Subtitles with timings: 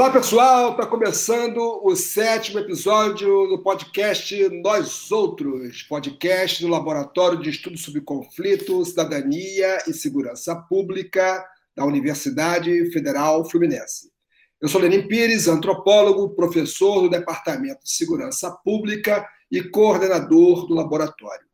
[0.00, 0.70] Olá, pessoal!
[0.70, 8.00] Está começando o sétimo episódio do podcast Nós Outros, podcast do Laboratório de Estudos sobre
[8.00, 14.10] Conflito, Cidadania e Segurança Pública da Universidade Federal Fluminense.
[14.58, 21.44] Eu sou Lenin Pires, antropólogo, professor do Departamento de Segurança Pública e coordenador do laboratório.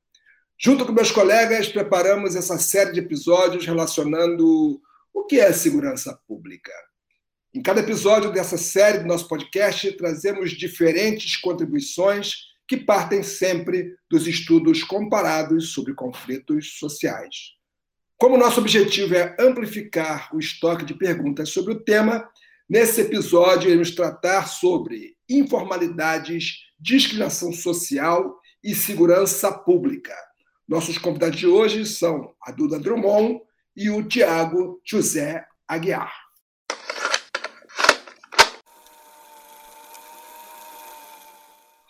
[0.56, 4.80] Junto com meus colegas, preparamos essa série de episódios relacionando
[5.12, 6.70] o que é segurança pública
[7.56, 12.34] em cada episódio dessa série do nosso podcast, trazemos diferentes contribuições
[12.68, 17.54] que partem sempre dos estudos comparados sobre conflitos sociais.
[18.18, 22.28] Como nosso objetivo é amplificar o estoque de perguntas sobre o tema,
[22.68, 30.14] nesse episódio iremos tratar sobre informalidades, discriminação social e segurança pública.
[30.68, 33.40] Nossos convidados de hoje são a Duda Drummond
[33.74, 36.25] e o Tiago José Aguiar.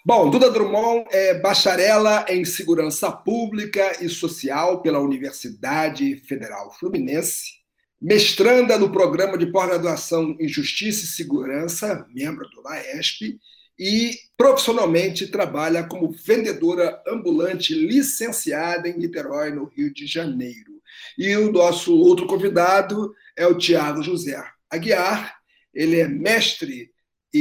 [0.07, 7.55] Bom, Duda Drummond é bacharela em Segurança Pública e Social pela Universidade Federal Fluminense,
[8.01, 13.37] mestranda no Programa de Pós-Graduação em Justiça e Segurança, membro do LAESP,
[13.77, 20.81] e profissionalmente trabalha como vendedora ambulante licenciada em Niterói, no Rio de Janeiro.
[21.19, 25.35] E o nosso outro convidado é o Tiago José Aguiar,
[25.75, 26.95] ele é mestre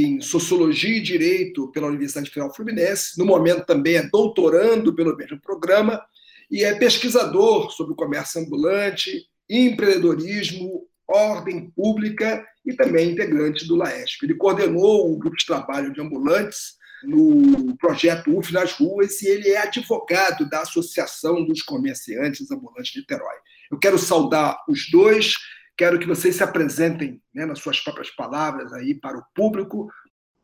[0.04, 5.40] em Sociologia e Direito pela Universidade Federal Fluminense, no momento também é doutorando pelo mesmo
[5.40, 6.02] programa
[6.50, 14.26] e é pesquisador sobre o comércio ambulante, empreendedorismo, ordem pública e também integrante do LAESP.
[14.26, 19.50] Ele coordenou o grupo de trabalho de ambulantes no projeto UF nas ruas e ele
[19.50, 23.36] é advogado da Associação dos Comerciantes Ambulantes de Niterói.
[23.72, 25.36] Eu quero saudar os dois
[25.78, 29.90] Quero que vocês se apresentem né, nas suas próprias palavras aí para o público.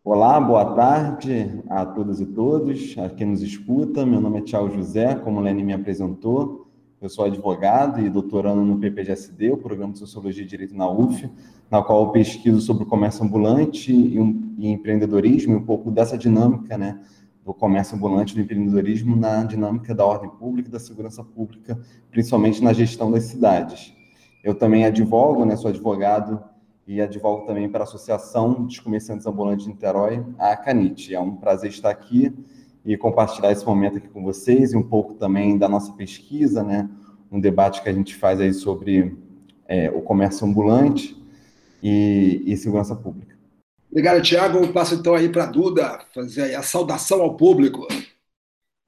[0.04, 4.06] Olá, boa tarde a todas e todos, a quem nos escuta.
[4.06, 6.68] Meu nome é Tiago José, como o Lene me apresentou.
[7.02, 11.30] Eu sou advogado e doutorando no PPGSD, o Programa de Sociologia e Direito na UF,
[11.70, 15.90] na qual eu pesquiso sobre o comércio ambulante e, um, e empreendedorismo, e um pouco
[15.90, 17.00] dessa dinâmica, né,
[17.46, 21.80] do comércio ambulante, do empreendedorismo na dinâmica da ordem pública e da segurança pública,
[22.12, 24.01] principalmente na gestão das cidades.
[24.44, 26.44] Eu também advogo, né, sou advogado
[26.88, 31.14] e advogo também para a Associação dos Comerciantes Ambulantes de Niterói, a Canite.
[31.14, 32.34] É um prazer estar aqui
[32.84, 36.90] e compartilhar esse momento aqui com vocês e um pouco também da nossa pesquisa, né,
[37.32, 39.16] um debate que a gente faz aí sobre
[39.68, 41.16] é, o comércio ambulante
[41.82, 43.36] e, e segurança pública.
[43.90, 44.68] Obrigado, Tiago.
[44.70, 47.86] Passo então aí para a Duda fazer a saudação ao público.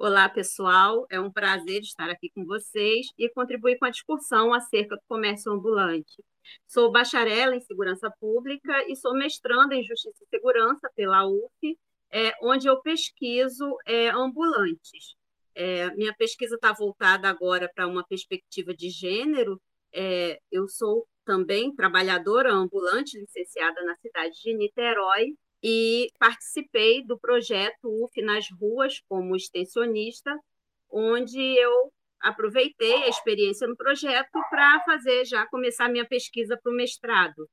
[0.06, 1.08] Olá, pessoal.
[1.10, 5.50] É um prazer estar aqui com vocês e contribuir com a discussão acerca do comércio
[5.50, 6.22] ambulante.
[6.68, 11.80] Sou bacharela em Segurança Pública e sou mestranda em Justiça e Segurança pela UF,
[12.12, 15.16] é, onde eu pesquiso é, ambulantes.
[15.56, 19.58] É, minha pesquisa está voltada agora para uma perspectiva de gênero.
[19.94, 25.28] É, eu sou também trabalhadora ambulante, licenciada na cidade de Niterói,
[25.64, 30.38] e participei do projeto UF nas ruas como extensionista,
[30.92, 31.92] onde eu
[32.22, 37.48] aproveitei a experiência no projeto para fazer já começar minha pesquisa para o mestrado.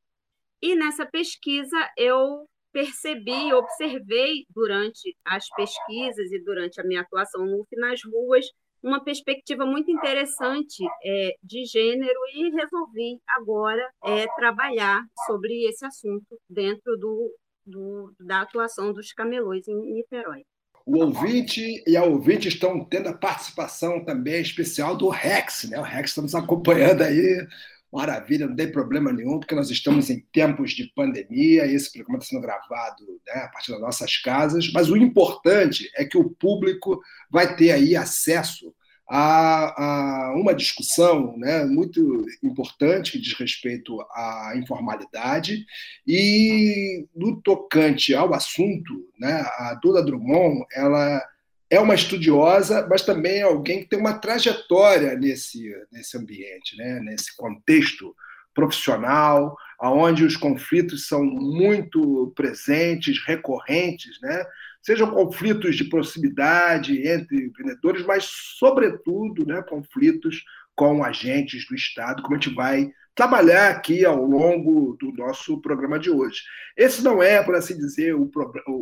[0.61, 7.61] E nessa pesquisa eu percebi, observei durante as pesquisas e durante a minha atuação no
[7.61, 8.47] UF nas ruas
[8.83, 16.39] uma perspectiva muito interessante é, de gênero e resolvi agora é, trabalhar sobre esse assunto
[16.49, 17.31] dentro do
[17.71, 20.45] do, da atuação dos camelôs em Niterói.
[20.85, 25.79] O ouvinte e a ouvinte estão tendo a participação também especial do Rex, né?
[25.79, 27.47] O Rex está nos acompanhando aí.
[27.93, 32.19] Maravilha, não tem problema nenhum, porque nós estamos em tempos de pandemia, e esse programa
[32.19, 36.31] está sendo gravado né, a partir das nossas casas, mas o importante é que o
[36.31, 38.73] público vai ter aí acesso
[39.13, 45.67] a, uma discussão né, muito importante que diz respeito à informalidade
[46.07, 51.21] e no tocante ao assunto, né, a Duda Drummond ela
[51.69, 57.01] é uma estudiosa, mas também é alguém que tem uma trajetória nesse, nesse ambiente, né,
[57.01, 58.15] nesse contexto
[58.55, 64.45] profissional, onde os conflitos são muito presentes, recorrentes, né?
[64.83, 68.25] Sejam conflitos de proximidade entre empreendedores, mas,
[68.59, 70.43] sobretudo, né, conflitos
[70.75, 75.99] com agentes do Estado, como a gente vai trabalhar aqui ao longo do nosso programa
[75.99, 76.43] de hoje.
[76.77, 78.31] Esse não é, por assim dizer, o,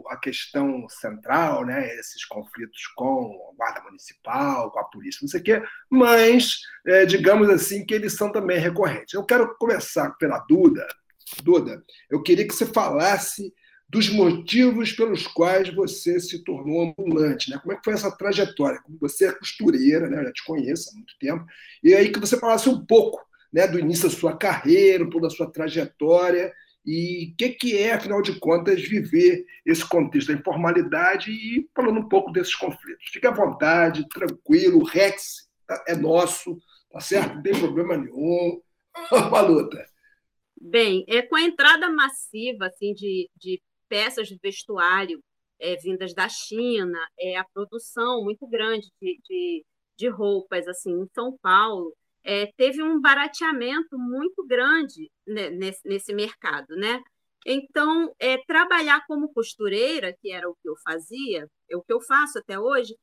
[0.08, 5.40] a questão central, né, esses conflitos com a Guarda Municipal, com a polícia, não sei
[5.40, 9.14] o quê, mas, é, digamos assim, que eles são também recorrentes.
[9.14, 10.86] Eu quero começar pela Duda,
[11.42, 13.52] Duda, eu queria que você falasse
[13.88, 17.58] dos motivos pelos quais você se tornou ambulante, né?
[17.58, 18.80] Como é que foi essa trajetória?
[18.82, 20.20] Como você é costureira, né?
[20.20, 21.46] Eu já te conheço há muito tempo.
[21.82, 25.26] E aí que você falasse um pouco, né, do início da sua carreira, um pouco
[25.26, 26.52] da sua trajetória
[26.84, 32.00] e o que, que é, afinal de contas, viver esse contexto da informalidade e falando
[32.00, 33.08] um pouco desses conflitos.
[33.12, 35.48] Fique à vontade, tranquilo, o Rex
[35.86, 36.58] é nosso,
[36.90, 37.34] tá certo?
[37.34, 38.62] Não tem problema nenhum.
[39.12, 39.86] Uma luta.
[40.60, 45.20] Bem, é com a entrada massiva assim de, de peças de vestuário
[45.60, 49.64] é, vindas da China, é a produção muito grande de, de,
[49.96, 56.76] de roupas assim em São Paulo, é, teve um barateamento muito grande nesse, nesse mercado,
[56.76, 57.00] né?
[57.46, 62.00] Então, é, trabalhar como costureira, que era o que eu fazia, é o que eu
[62.00, 62.94] faço até hoje,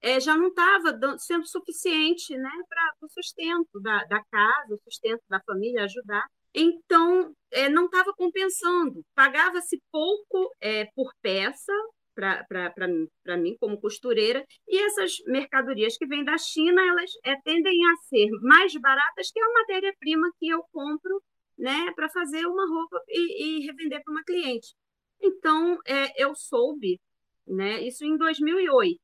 [0.00, 5.22] é, já não estava sendo suficiente né, para o sustento da, da casa, o sustento
[5.28, 6.26] da família, ajudar.
[6.54, 9.02] Então, é, não estava compensando.
[9.14, 11.72] Pagava-se pouco é, por peça,
[12.14, 17.96] para mim, como costureira, e essas mercadorias que vêm da China, elas é, tendem a
[18.08, 21.22] ser mais baratas que a matéria-prima que eu compro
[21.58, 24.74] né, para fazer uma roupa e, e revender para uma cliente.
[25.20, 27.00] Então, é, eu soube,
[27.46, 29.00] né, isso em 2008,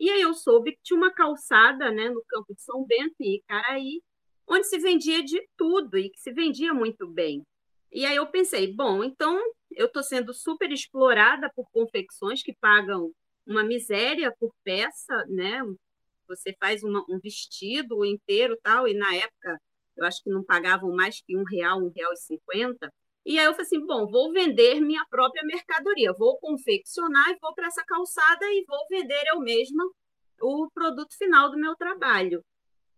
[0.00, 3.36] e aí eu soube que tinha uma calçada né, no campo de São Bento, em
[3.36, 4.00] Icaraí,
[4.48, 7.42] onde se vendia de tudo e que se vendia muito bem.
[7.92, 9.38] E aí eu pensei, bom, então
[9.72, 13.10] eu estou sendo super explorada por confecções que pagam
[13.46, 15.62] uma miséria por peça, né?
[16.26, 19.58] Você faz uma, um vestido inteiro tal, e na época
[19.96, 22.92] eu acho que não pagavam mais que um real, um real e cinquenta.
[23.24, 27.54] E aí eu falei assim, bom, vou vender minha própria mercadoria, vou confeccionar e vou
[27.54, 29.84] para essa calçada e vou vender eu mesma
[30.40, 32.42] o produto final do meu trabalho.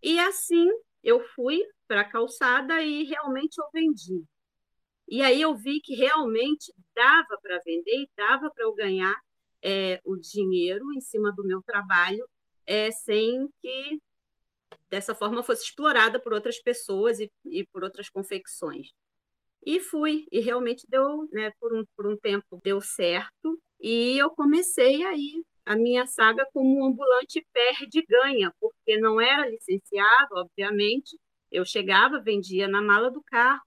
[0.03, 0.69] E assim
[1.02, 4.25] eu fui para a calçada e realmente eu vendi.
[5.08, 9.17] E aí eu vi que realmente dava para vender e dava para eu ganhar
[9.62, 12.25] é, o dinheiro em cima do meu trabalho
[12.67, 14.00] é, sem que
[14.88, 18.93] dessa forma fosse explorada por outras pessoas e, e por outras confecções.
[19.64, 24.31] E fui, e realmente deu, né, por, um, por um tempo deu certo, e eu
[24.31, 31.17] comecei aí a minha saga como um ambulante perde-ganha, porque não era licenciado, obviamente,
[31.49, 33.62] eu chegava, vendia na mala do carro,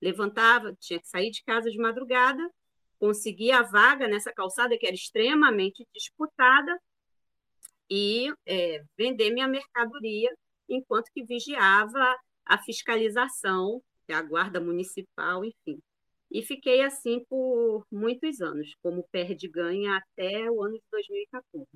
[0.00, 2.48] levantava, tinha que sair de casa de madrugada,
[3.00, 6.80] conseguia a vaga nessa calçada que era extremamente disputada
[7.90, 10.32] e é, vender minha mercadoria
[10.68, 12.16] enquanto que vigiava
[12.46, 15.80] a fiscalização, a guarda municipal, enfim.
[16.30, 21.66] E fiquei assim por muitos anos, como perde-ganha até o ano de 2014.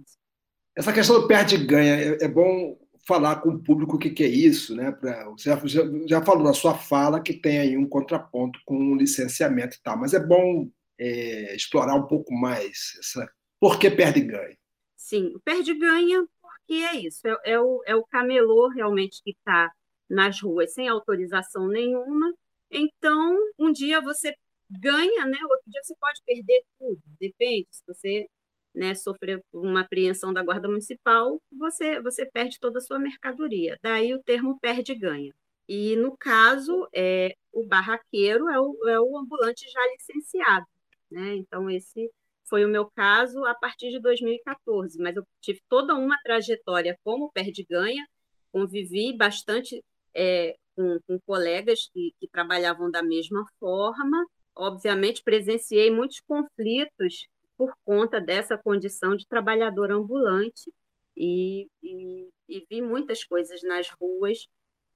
[0.76, 4.28] Essa questão do perde-ganha, é, é bom falar com o público o que, que é
[4.28, 4.92] isso, né?
[4.92, 8.96] Pra, você já, já, falou na sua fala que tem aí um contraponto com o
[8.96, 13.28] licenciamento e tal, mas é bom é, explorar um pouco mais essa.
[13.58, 14.56] Por que perde ganha?
[14.96, 19.70] Sim, perde ganha porque é isso, é, é o, é o camelô realmente que está
[20.08, 22.32] nas ruas sem autorização nenhuma.
[22.70, 24.34] Então, um dia você
[24.80, 25.38] ganha, né?
[25.42, 27.68] Outro dia você pode perder tudo, depende.
[27.70, 28.26] Se você
[28.74, 33.78] né, sofrer uma apreensão da guarda municipal, você, você perde toda a sua mercadoria.
[33.82, 35.32] Daí o termo perde-ganha.
[35.68, 40.66] E, no caso, é, o barraqueiro é o, é o ambulante já licenciado.
[41.10, 41.36] Né?
[41.36, 42.10] Então, esse
[42.48, 47.30] foi o meu caso a partir de 2014, mas eu tive toda uma trajetória como
[47.32, 48.06] perde-ganha,
[48.52, 49.82] convivi bastante
[50.14, 54.26] é, com, com, colegas que, que trabalhavam da mesma forma.
[54.54, 60.72] Obviamente, presenciei muitos conflitos por conta dessa condição de trabalhador ambulante
[61.16, 64.46] e, e, e vi muitas coisas nas ruas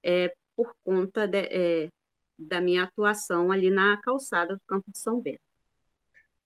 [0.02, 1.88] é, por conta de, é,
[2.38, 5.40] da minha atuação ali na calçada do Campo de São Bento.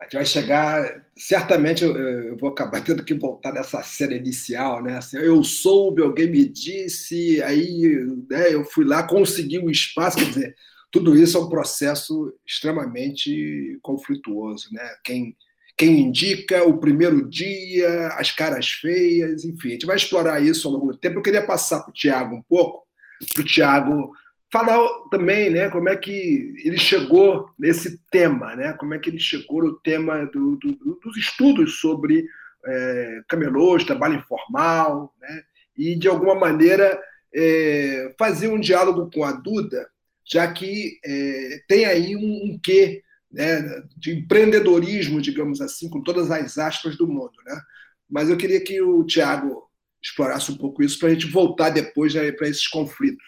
[0.00, 4.96] A gente vai chegar, certamente eu, vou acabar tendo que voltar nessa cena inicial, né?
[4.96, 10.24] Assim, eu soube, alguém me disse, aí né, eu fui lá, consegui um espaço, quer
[10.24, 10.56] dizer,
[10.90, 14.88] tudo isso é um processo extremamente conflituoso, né?
[15.04, 15.36] Quem
[15.76, 19.68] quem indica, o primeiro dia, as caras feias, enfim.
[19.68, 21.18] A gente vai explorar isso ao longo do tempo.
[21.18, 22.86] Eu queria passar para o Tiago um pouco,
[23.32, 24.12] para o Tiago
[24.52, 24.78] falar
[25.10, 29.62] também né, como é que ele chegou nesse tema, né, como é que ele chegou
[29.62, 32.26] no tema do, do, dos estudos sobre
[32.66, 35.42] é, camelôs, trabalho informal, né,
[35.78, 37.00] e de alguma maneira
[37.34, 39.88] é, fazer um diálogo com a Duda,
[40.24, 43.62] já que é, tem aí um, um quê né,
[43.96, 47.32] de empreendedorismo, digamos assim, com todas as aspas do mundo.
[47.46, 47.60] Né?
[48.08, 49.68] Mas eu queria que o Tiago
[50.02, 53.24] explorasse um pouco isso para a gente voltar depois para esses conflitos.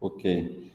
[0.00, 0.72] Ok.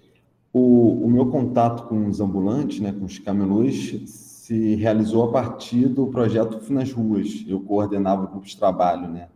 [0.54, 5.88] O, o, meu contato com os ambulantes, né, com os camelôs, se realizou a partir
[5.88, 7.44] do projeto nas Ruas.
[7.48, 9.28] Eu coordenava o grupo de trabalho né,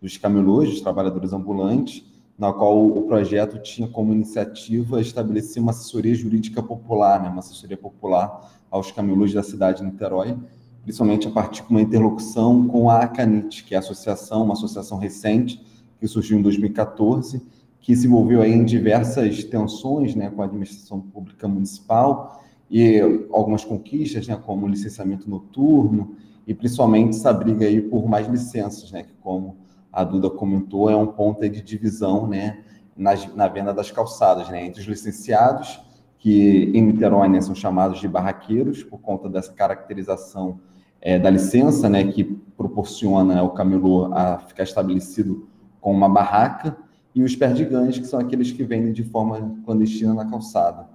[0.00, 2.04] dos camelôs, dos trabalhadores ambulantes,
[2.40, 7.76] na qual o projeto tinha como iniciativa estabelecer uma assessoria jurídica popular, né, uma assessoria
[7.76, 10.34] popular aos camelôs da cidade de Niterói,
[10.82, 14.96] principalmente a partir de uma interlocução com a ACANIT, que é a associação, uma associação
[14.96, 15.62] recente,
[15.98, 17.42] que surgiu em 2014,
[17.78, 23.66] que se envolveu aí em diversas tensões né, com a administração pública municipal e algumas
[23.66, 26.16] conquistas, né, como licenciamento noturno
[26.46, 29.58] e principalmente essa briga aí por mais licenças, né, que como
[29.92, 32.62] a Duda comentou, é um ponto de divisão né,
[32.96, 35.80] na, na venda das calçadas, né, entre os licenciados,
[36.18, 40.60] que em Niterói né, são chamados de barraqueiros, por conta dessa caracterização
[41.00, 45.48] é, da licença, né, que proporciona ao camelô a ficar estabelecido
[45.80, 46.76] com uma barraca,
[47.14, 50.88] e os perdiganhos, que são aqueles que vendem de forma clandestina na calçada.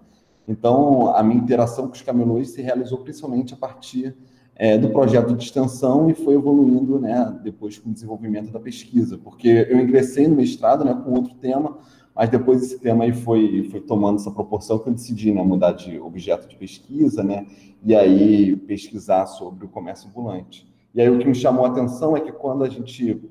[0.47, 4.15] Então, a minha interação com os camelôs se realizou principalmente a partir
[4.55, 9.17] é, do projeto de extensão e foi evoluindo né, depois com o desenvolvimento da pesquisa,
[9.17, 11.77] porque eu ingressei no mestrado né, com outro tema,
[12.15, 15.73] mas depois esse tema aí foi, foi tomando essa proporção que eu decidi né, mudar
[15.73, 17.45] de objeto de pesquisa né,
[17.83, 20.65] e aí pesquisar sobre o comércio ambulante.
[20.93, 23.21] E aí o que me chamou a atenção é que quando a gente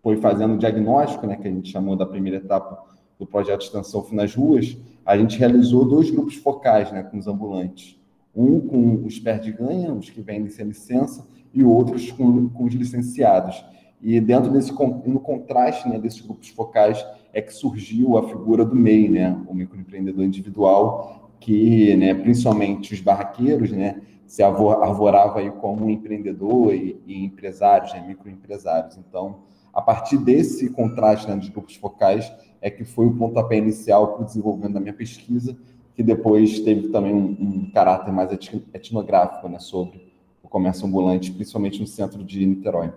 [0.00, 2.84] foi fazendo o diagnóstico, né, que a gente chamou da primeira etapa
[3.18, 7.26] do projeto de extensão nas ruas, a gente realizou dois grupos focais né, com os
[7.26, 7.97] ambulantes
[8.38, 13.64] um com os perdiganha, os que vendem sem licença, e outros com, com os licenciados.
[14.00, 18.76] E dentro desse no contraste né, desses grupos focais é que surgiu a figura do
[18.76, 25.90] MEI, né, o microempreendedor individual, que né, principalmente os barraqueiros né, se arvorava aí como
[25.90, 28.96] empreendedor e, e empresários, né, microempresários.
[28.96, 29.40] Então,
[29.72, 34.22] a partir desse contraste né, dos grupos focais é que foi o pontapé inicial para
[34.22, 35.56] o desenvolvimento da minha pesquisa,
[35.98, 38.30] que depois teve também um, um caráter mais
[38.72, 42.92] etnográfico né, sobre o comércio ambulante, principalmente no centro de Niterói.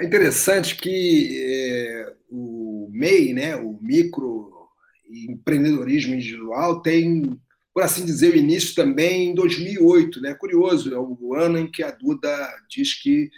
[0.00, 7.36] É interessante que é, o MEI, né, o microempreendedorismo individual, tem,
[7.74, 10.20] por assim dizer, o início também em 2008.
[10.20, 10.32] Né?
[10.32, 12.30] Curioso, é o ano em que a Duda
[12.70, 13.32] diz que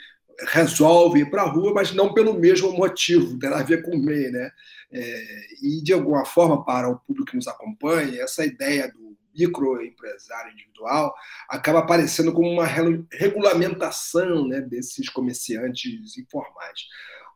[0.49, 4.03] resolve ir para a rua, mas não pelo mesmo motivo, tem a ver com o
[4.03, 4.31] MEI.
[4.31, 4.51] Né?
[4.93, 5.25] É,
[5.63, 11.15] e, de alguma forma, para o público que nos acompanha, essa ideia do microempresário individual
[11.49, 12.67] acaba aparecendo como uma
[13.13, 16.81] regulamentação né, desses comerciantes informais.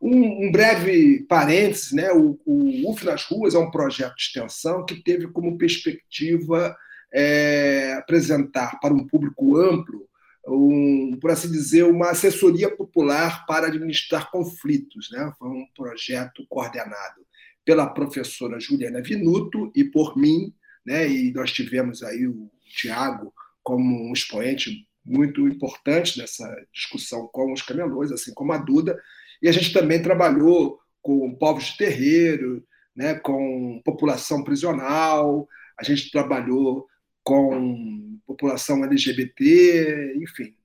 [0.01, 4.85] Um, um, breve parênteses, né, o, o UF nas Ruas é um projeto de extensão
[4.85, 6.75] que teve como perspectiva
[7.13, 10.05] é, apresentar para um público amplo
[10.47, 15.09] um, por assim dizer, uma assessoria popular para administrar conflitos.
[15.11, 15.31] Né?
[15.37, 17.25] Foi um projeto coordenado
[17.63, 20.53] pela professora Juliana Vinuto e por mim,
[20.85, 21.07] né?
[21.07, 23.33] e nós tivemos aí o Tiago
[23.63, 28.99] como um expoente muito importante nessa discussão com os camelões, assim como a Duda,
[29.41, 32.63] e a gente também trabalhou com povos de terreiro,
[32.95, 35.47] né, com população prisional,
[35.79, 36.87] a gente trabalhou
[37.23, 40.55] com população LGBT, enfim.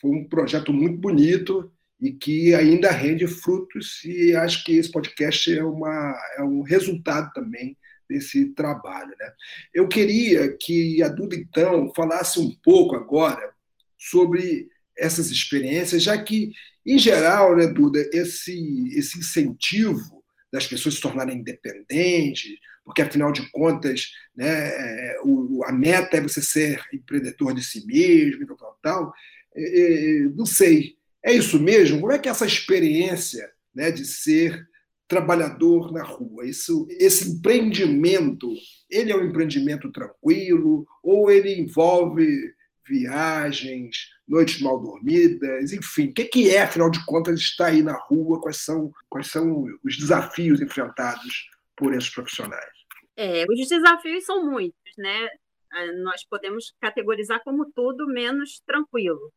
[0.00, 5.52] Foi um projeto muito bonito e que ainda rende frutos e acho que esse podcast
[5.52, 7.76] é, uma, é um resultado também
[8.08, 9.14] desse trabalho.
[9.18, 9.32] Né?
[9.72, 13.52] Eu queria que a Duda, então, falasse um pouco agora
[13.98, 16.50] sobre essas experiências, já que,
[16.84, 20.19] em geral, né, Duda, esse, esse incentivo
[20.52, 26.20] das pessoas se tornarem independentes, porque afinal de contas, né, é, o, a meta é
[26.20, 29.12] você ser empreendedor de si mesmo, tal, tal, tal.
[29.54, 32.00] É, é, não sei, é isso mesmo?
[32.00, 34.68] Como é que é essa experiência né, de ser
[35.06, 38.48] trabalhador na rua, isso, esse empreendimento,
[38.88, 42.54] ele é um empreendimento tranquilo ou ele envolve
[42.86, 43.96] viagens,
[44.26, 48.40] noites mal dormidas, enfim, o que, é, afinal de contas, estar aí na rua?
[48.40, 52.80] Quais são, quais são os desafios enfrentados por esses profissionais?
[53.16, 55.28] É, os desafios são muitos, né?
[55.72, 59.32] Ah, nós podemos categorizar como tudo menos tranquilo.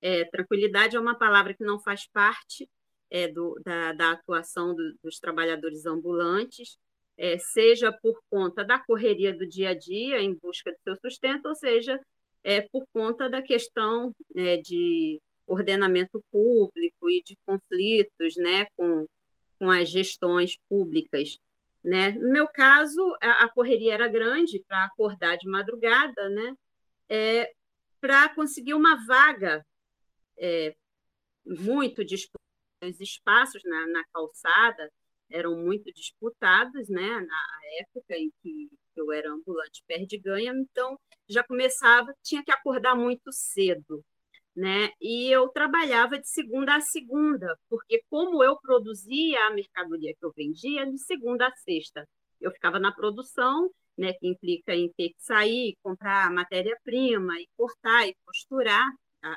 [0.00, 2.68] É, tranquilidade é uma palavra que não faz parte
[3.10, 6.78] é, do, da, da, atuação do, dos trabalhadores ambulantes,
[7.16, 11.46] é, seja por conta da correria do dia a dia em busca do seu sustento,
[11.46, 12.00] ou seja,
[12.44, 19.06] é, por conta da questão né, de ordenamento público e de conflitos né, com,
[19.58, 21.38] com as gestões públicas.
[21.82, 22.12] Né?
[22.12, 26.54] No meu caso, a, a correria era grande para acordar de madrugada, né?
[27.08, 27.52] É,
[28.00, 29.64] para conseguir uma vaga
[30.38, 30.74] é,
[31.44, 32.44] muito disponível
[32.88, 34.90] os espaços na, na calçada
[35.30, 38.70] eram muito disputados, né, na época em que
[39.00, 40.98] eu era ambulante perde-ganha, então
[41.28, 44.04] já começava, tinha que acordar muito cedo,
[44.54, 44.90] né?
[45.00, 50.32] E eu trabalhava de segunda a segunda, porque como eu produzia a mercadoria que eu
[50.36, 52.06] vendia de segunda a sexta,
[52.40, 58.06] eu ficava na produção, né, que implica em ter que sair, comprar matéria-prima e cortar
[58.08, 58.84] e costurar,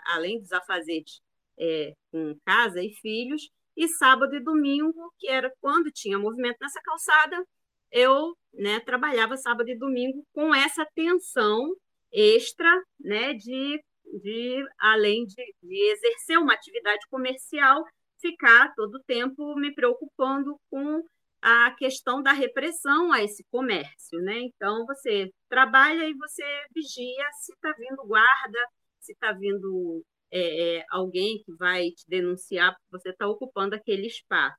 [0.07, 1.21] além dos afazeres
[1.59, 6.81] é, com casa e filhos, e sábado e domingo, que era quando tinha movimento nessa
[6.81, 7.45] calçada,
[7.91, 11.73] eu né, trabalhava sábado e domingo com essa tensão
[12.11, 13.81] extra né, de,
[14.21, 17.83] de além de, de exercer uma atividade comercial,
[18.19, 21.03] ficar todo o tempo me preocupando com
[21.41, 24.39] a questão da repressão a esse comércio, né?
[24.39, 28.59] Então você trabalha e você vigia se está vindo guarda,
[28.99, 34.07] se está vindo é, é, alguém que vai te denunciar porque você está ocupando aquele
[34.07, 34.57] espaço.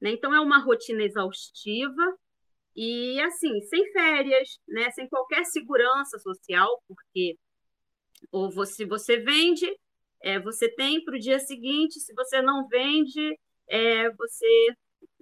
[0.00, 0.12] Né?
[0.12, 2.16] Então é uma rotina exaustiva
[2.76, 4.90] e assim sem férias, né?
[4.92, 7.36] Sem qualquer segurança social, porque
[8.32, 9.66] ou você você vende,
[10.22, 14.68] é, você tem para o dia seguinte, se você não vende, é, você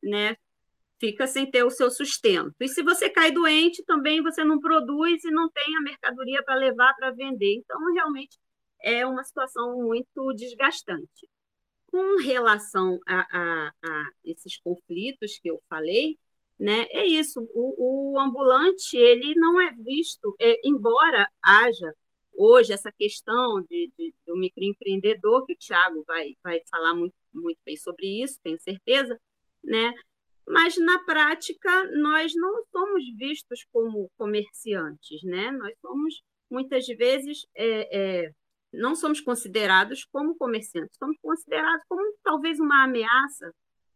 [0.03, 0.37] né,
[1.01, 2.55] fica sem ter o seu sustento.
[2.61, 6.57] E se você cai doente, também você não produz e não tem a mercadoria para
[6.57, 7.55] levar para vender.
[7.57, 8.39] Então, realmente,
[8.81, 11.29] é uma situação muito desgastante.
[11.87, 16.19] Com relação a, a, a esses conflitos que eu falei,
[16.59, 17.41] né, é isso.
[17.55, 21.93] O, o ambulante ele não é visto, é, embora haja
[22.37, 27.59] hoje essa questão de, de, do microempreendedor, que o Tiago vai, vai falar muito, muito
[27.65, 29.19] bem sobre isso, tenho certeza,
[29.63, 29.93] né?
[30.49, 35.51] mas na prática nós não somos vistos como comerciantes, né?
[35.53, 38.33] Nós somos muitas vezes é, é,
[38.73, 43.53] não somos considerados como comerciantes, somos considerados como talvez uma ameaça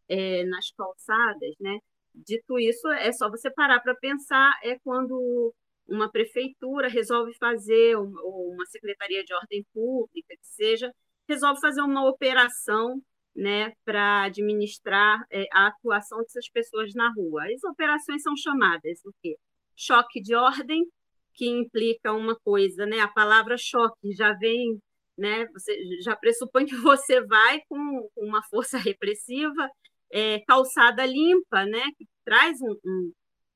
[0.07, 1.79] é, nas calçadas, né?
[2.13, 5.53] Dito isso, é só você parar para pensar é quando
[5.87, 10.91] uma prefeitura resolve fazer ou uma secretaria de ordem pública que seja
[11.27, 13.01] resolve fazer uma operação
[13.35, 17.43] né, para administrar é, a atuação dessas pessoas na rua.
[17.45, 19.35] As operações são chamadas o quê?
[19.75, 20.85] Choque de ordem,
[21.33, 22.99] que implica uma coisa, né?
[22.99, 24.79] A palavra choque já vem,
[25.17, 25.47] né?
[25.47, 29.69] Você já pressupõe que você vai com uma força repressiva,
[30.13, 31.81] é, calçada limpa, né?
[31.97, 33.11] Que traz um, um,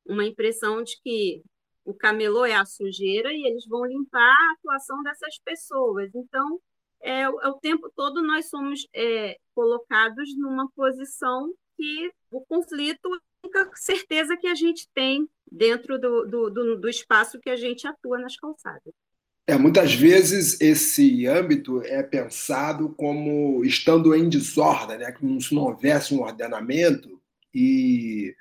[0.07, 1.41] uma impressão de que
[1.85, 6.09] o camelô é a sujeira e eles vão limpar a atuação dessas pessoas.
[6.15, 6.59] Então,
[6.99, 13.17] é, é, o tempo todo nós somos é, colocados numa posição que o conflito é
[13.17, 17.55] a única certeza que a gente tem dentro do, do, do, do espaço que a
[17.55, 18.93] gente atua nas calçadas.
[19.49, 25.13] É, muitas vezes esse âmbito é pensado como estando em desordem, né?
[25.13, 27.21] como se não houvesse um ordenamento
[27.53, 28.35] e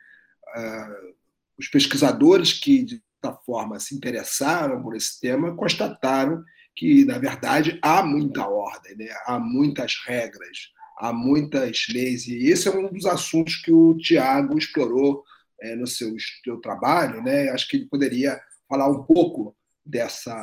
[0.57, 1.15] uh,
[1.57, 6.43] os pesquisadores que de certa forma se interessaram por esse tema constataram
[6.75, 9.09] que, na verdade, há muita ordem, né?
[9.27, 14.59] há muitas regras, há muitas leis, e esse é um dos assuntos que o Tiago
[14.59, 15.23] explorou
[15.61, 16.15] é, no seu,
[16.45, 17.23] seu trabalho.
[17.23, 17.49] Né?
[17.51, 18.39] Acho que ele poderia
[18.69, 20.35] falar um pouco dessa,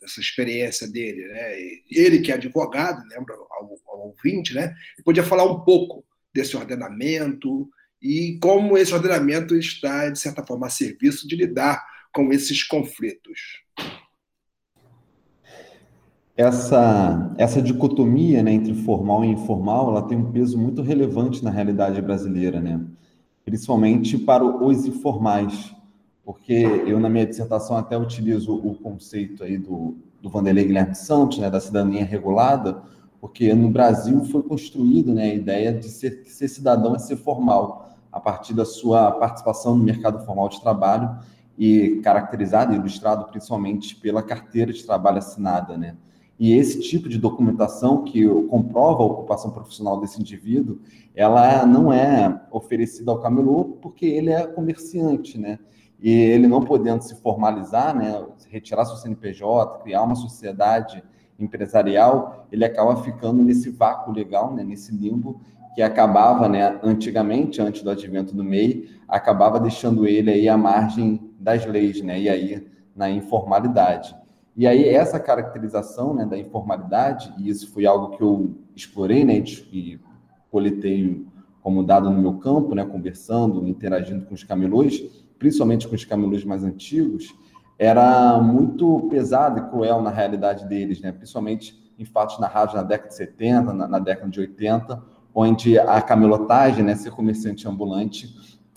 [0.00, 1.26] dessa experiência dele.
[1.28, 1.52] Né?
[1.90, 4.74] Ele, que é advogado, lembra ao, ao ouvinte, né?
[4.96, 7.68] ele podia falar um pouco desse ordenamento
[8.02, 13.60] e como esse ordenamento está, de certa forma, a serviço de lidar com esses conflitos
[16.40, 21.50] essa, essa dicotomia né, entre formal e informal ela tem um peso muito relevante na
[21.50, 22.80] realidade brasileira, né?
[23.44, 25.74] principalmente para os informais,
[26.24, 26.52] porque
[26.86, 31.50] eu na minha dissertação até utilizo o conceito aí do, do Vanderlei Guilherme Santos, né,
[31.50, 32.82] da cidadania regulada,
[33.20, 37.90] porque no Brasil foi construída né, a ideia de ser, ser cidadão é ser formal,
[38.10, 41.18] a partir da sua participação no mercado formal de trabalho
[41.58, 45.96] e caracterizado e ilustrado principalmente pela carteira de trabalho assinada, né?
[46.38, 50.78] E esse tipo de documentação que comprova a ocupação profissional desse indivíduo,
[51.14, 55.58] ela não é oferecida ao camelô porque ele é comerciante, né?
[56.02, 61.02] E ele não podendo se formalizar, né, retirar seu CNPJ, criar uma sociedade
[61.38, 65.40] empresarial, ele acaba ficando nesse vácuo legal, né, nesse limbo
[65.74, 71.30] que acabava, né, antigamente, antes do advento do MEI, acabava deixando ele aí à margem
[71.38, 74.14] das leis, né, e aí na informalidade.
[74.56, 79.42] E aí, essa caracterização né, da informalidade, e isso foi algo que eu explorei né,
[79.72, 79.98] e
[80.50, 81.24] coletei
[81.62, 85.02] como dado no meu campo, né, conversando, interagindo com os camelôs,
[85.40, 87.34] principalmente com os camelôs mais antigos,
[87.78, 93.08] era muito pesado e cruel na realidade deles, né, principalmente em fatos narrados na década
[93.08, 95.02] de 70, na, na década de 80,
[95.34, 98.28] onde a camelotagem, né, ser comerciante ambulante,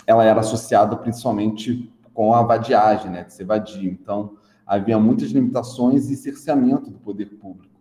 [0.08, 3.92] ela era associada principalmente com a vadiagem, né, de ser vadio.
[3.92, 7.73] Então, havia muitas limitações e cerceamento do poder público.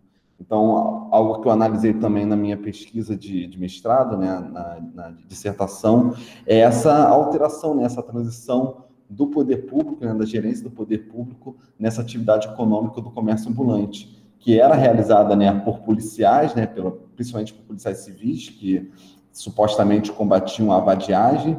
[0.44, 5.14] Então, algo que eu analisei também na minha pesquisa de, de mestrado, né, na, na,
[5.28, 11.06] dissertação, é essa alteração, né, essa transição do poder público, né, da gerência do poder
[11.06, 16.66] público nessa atividade econômica do comércio ambulante, que era realizada né, por policiais, né,
[17.14, 18.90] principalmente por policiais civis, que
[19.30, 21.56] supostamente combatiam a vadiagem,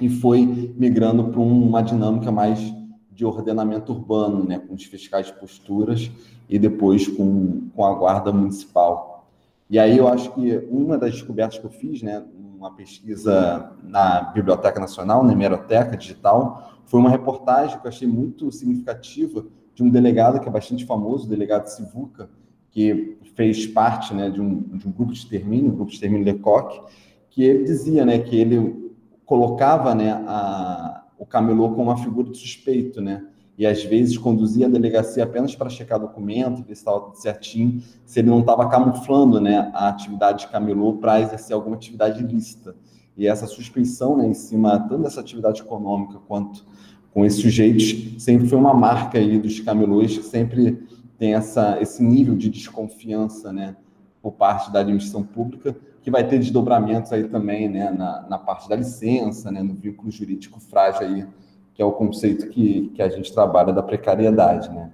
[0.00, 2.79] e foi migrando para uma dinâmica mais
[3.20, 6.10] de ordenamento urbano, né, com os fiscais de posturas
[6.48, 9.28] e depois com, com a guarda municipal.
[9.68, 12.24] E aí eu acho que uma das descobertas que eu fiz, né,
[12.56, 18.50] uma pesquisa na Biblioteca Nacional, na Hemeroteca Digital, foi uma reportagem que eu achei muito
[18.50, 22.30] significativa de um delegado que é bastante famoso, o delegado Sivuca,
[22.70, 26.24] que fez parte né, de, um, de um grupo de extermínio, o grupo de extermínio
[26.24, 26.80] Lecoq,
[27.28, 28.90] que ele dizia né, que ele
[29.26, 33.22] colocava né, a, o camelô como uma figura de suspeito, né?
[33.58, 37.82] E às vezes conduzia a delegacia apenas para checar documento, ver se estava tudo certinho,
[38.06, 42.74] se ele não estava camuflando, né, a atividade de camelô para exercer alguma atividade ilícita.
[43.18, 46.64] E essa suspeição, né, em cima tanto dessa atividade econômica quanto
[47.12, 50.82] com esses sujeitos, sempre foi uma marca aí dos camelôs que sempre
[51.18, 53.76] tem essa, esse nível de desconfiança, né,
[54.22, 58.68] por parte da administração pública, que vai ter desdobramentos aí também, né, na, na parte
[58.68, 61.26] da licença, né, no vínculo jurídico frágil aí,
[61.74, 64.90] que é o conceito que, que a gente trabalha da precariedade, né,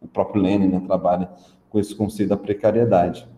[0.00, 1.30] o próprio Lenin, né, trabalha
[1.70, 3.28] com esse conceito da precariedade.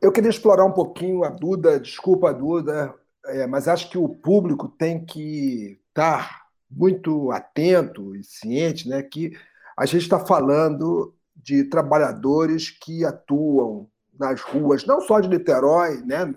[0.00, 2.94] Eu queria explorar um pouquinho a Duda, desculpa a Duda,
[3.26, 9.32] é, mas acho que o público tem que estar muito atento e ciente, né, que
[9.76, 16.34] a gente está falando de trabalhadores que atuam nas ruas, não só de Niterói, né?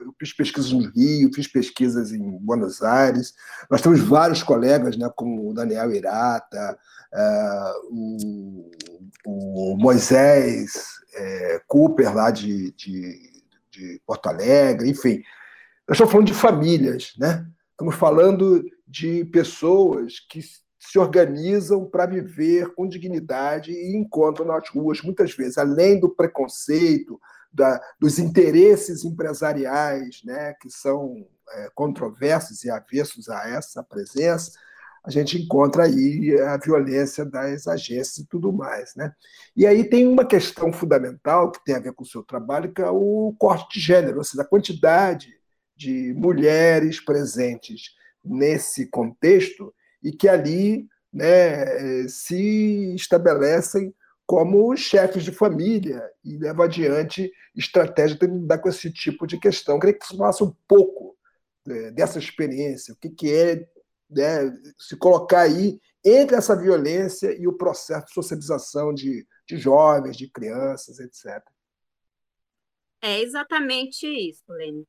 [0.00, 3.34] Eu fiz pesquisas no Rio, fiz pesquisas em Buenos Aires.
[3.70, 6.78] Nós temos vários colegas, né, como o Daniel Irata,
[7.12, 8.70] uh, o,
[9.26, 15.22] o, Moisés é, Cooper, lá de, de, de, Porto Alegre, enfim.
[15.86, 17.46] Nós estamos falando de famílias, né?
[17.72, 20.40] Estamos falando de pessoas que
[20.78, 27.20] se organizam para viver com dignidade e encontram nas ruas, muitas vezes, além do preconceito,
[27.52, 34.52] da, dos interesses empresariais, né, que são é, controversos e avessos a essa presença,
[35.04, 38.94] a gente encontra aí a violência das agências e tudo mais.
[38.94, 39.12] Né?
[39.56, 42.82] E aí tem uma questão fundamental que tem a ver com o seu trabalho, que
[42.82, 45.32] é o corte de gênero, ou seja, a quantidade
[45.74, 53.94] de mulheres presentes nesse contexto e que ali né, se estabelecem
[54.26, 59.76] como chefes de família e levam adiante estratégia de lidar com esse tipo de questão.
[59.76, 61.16] Eu queria que você falasse um pouco
[61.66, 63.66] é, dessa experiência, o que, que é
[64.10, 70.16] né, se colocar aí entre essa violência e o processo de socialização de, de jovens,
[70.16, 71.42] de crianças, etc.
[73.00, 74.86] É exatamente isso, Lene.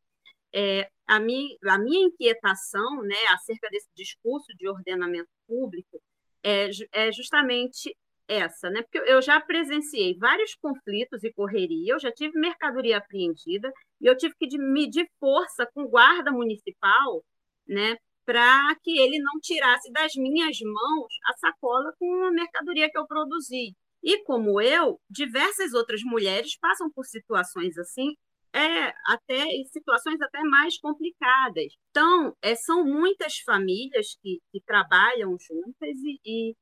[0.53, 5.99] É, a, minha, a minha inquietação né, acerca desse discurso de ordenamento público
[6.43, 7.95] é, é justamente
[8.27, 8.83] essa, né?
[8.83, 14.15] Porque eu já presenciei vários conflitos e correria, eu já tive mercadoria apreendida e eu
[14.15, 17.25] tive que medir força com guarda municipal,
[17.67, 17.97] né?
[18.23, 23.07] Para que ele não tirasse das minhas mãos a sacola com a mercadoria que eu
[23.07, 23.73] produzi.
[24.03, 28.13] E como eu, diversas outras mulheres passam por situações assim
[28.53, 31.73] é, até em situações até mais complicadas.
[31.89, 36.55] Então, é, são muitas famílias que, que trabalham juntas e, e,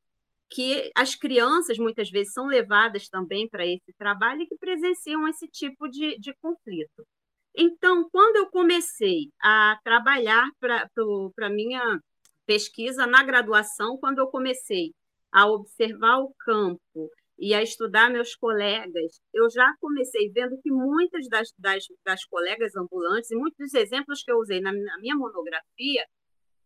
[0.49, 5.47] que as crianças muitas vezes são levadas também para esse trabalho e que presenciam esse
[5.47, 7.05] tipo de, de conflito.
[7.55, 10.89] Então, quando eu comecei a trabalhar para
[11.41, 11.99] a minha
[12.45, 14.93] pesquisa na graduação, quando eu comecei
[15.31, 21.27] a observar o campo e a estudar meus colegas, eu já comecei vendo que muitas
[21.29, 25.15] das, das, das colegas ambulantes, e muitos dos exemplos que eu usei na, na minha
[25.15, 26.05] monografia,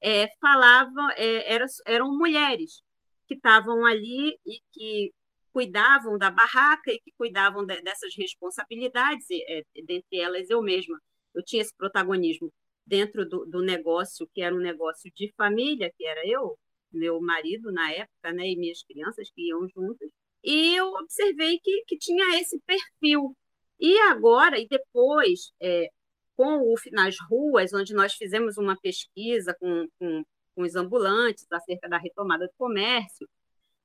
[0.01, 2.81] é, falavam, é, eram, eram mulheres
[3.27, 5.11] que estavam ali e que
[5.53, 10.97] cuidavam da barraca e que cuidavam de, dessas responsabilidades, é, dentre elas eu mesma.
[11.33, 12.51] Eu tinha esse protagonismo
[12.85, 16.57] dentro do, do negócio, que era um negócio de família, que era eu,
[16.91, 20.09] meu marido na época, né, e minhas crianças que iam juntas,
[20.43, 23.35] e eu observei que, que tinha esse perfil.
[23.79, 25.89] E agora, e depois, é,
[26.35, 30.23] com o Nas Ruas, onde nós fizemos uma pesquisa com, com,
[30.55, 33.27] com os ambulantes acerca da retomada do comércio,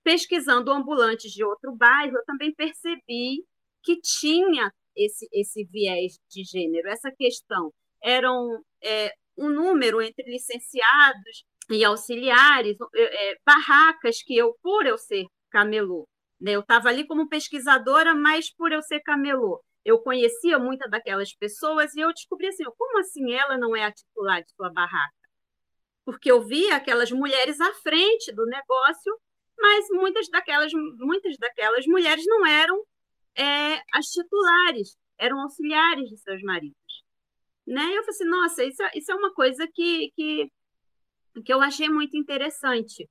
[0.03, 3.45] pesquisando ambulantes de outro bairro, eu também percebi
[3.83, 7.73] que tinha esse, esse viés de gênero, essa questão.
[8.03, 15.27] Eram é, um número entre licenciados e auxiliares, é, barracas que eu, por eu ser
[15.51, 16.07] camelô,
[16.41, 21.95] eu estava ali como pesquisadora, mas por eu ser camelô, eu conhecia muitas daquelas pessoas
[21.95, 25.15] e eu descobri assim, como assim ela não é a titular de sua barraca?
[26.05, 29.17] Porque eu via aquelas mulheres à frente do negócio,
[29.59, 32.83] mas muitas daquelas, muitas daquelas mulheres não eram
[33.37, 36.77] é, as titulares, eram auxiliares de seus maridos.
[37.67, 37.83] Né?
[37.83, 40.51] E eu falei assim, nossa, isso, é, isso é uma coisa que, que,
[41.45, 43.09] que eu achei muito interessante.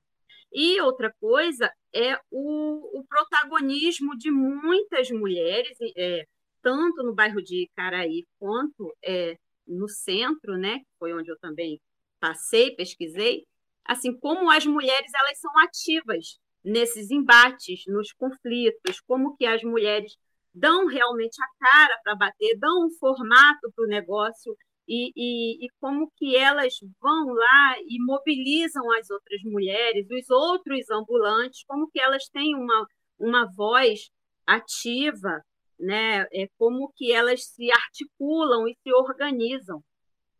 [0.58, 6.24] E outra coisa é o, o protagonismo de muitas mulheres, é,
[6.62, 11.78] tanto no bairro de Caraí quanto é, no centro, né, que foi onde eu também
[12.18, 13.44] passei, pesquisei,
[13.84, 20.16] assim como as mulheres elas são ativas nesses embates, nos conflitos, como que as mulheres
[20.54, 24.56] dão realmente a cara para bater, dão um formato para o negócio
[24.88, 30.88] e, e, e, como que elas vão lá e mobilizam as outras mulheres, os outros
[30.90, 32.86] ambulantes, como que elas têm uma,
[33.18, 34.10] uma voz
[34.46, 35.42] ativa,
[35.78, 36.22] né?
[36.32, 39.82] É, como que elas se articulam e se organizam.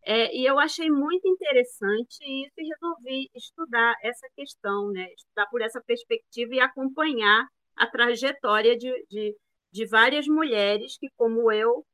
[0.08, 5.04] É, e eu achei muito interessante isso e resolvi estudar essa questão, né?
[5.12, 7.44] estudar por essa perspectiva e acompanhar
[7.76, 9.36] a trajetória de, de,
[9.72, 11.84] de várias mulheres que, como eu,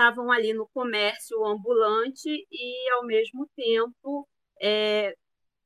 [0.00, 4.26] estavam ali no comércio ambulante e, ao mesmo tempo,
[4.60, 5.14] é,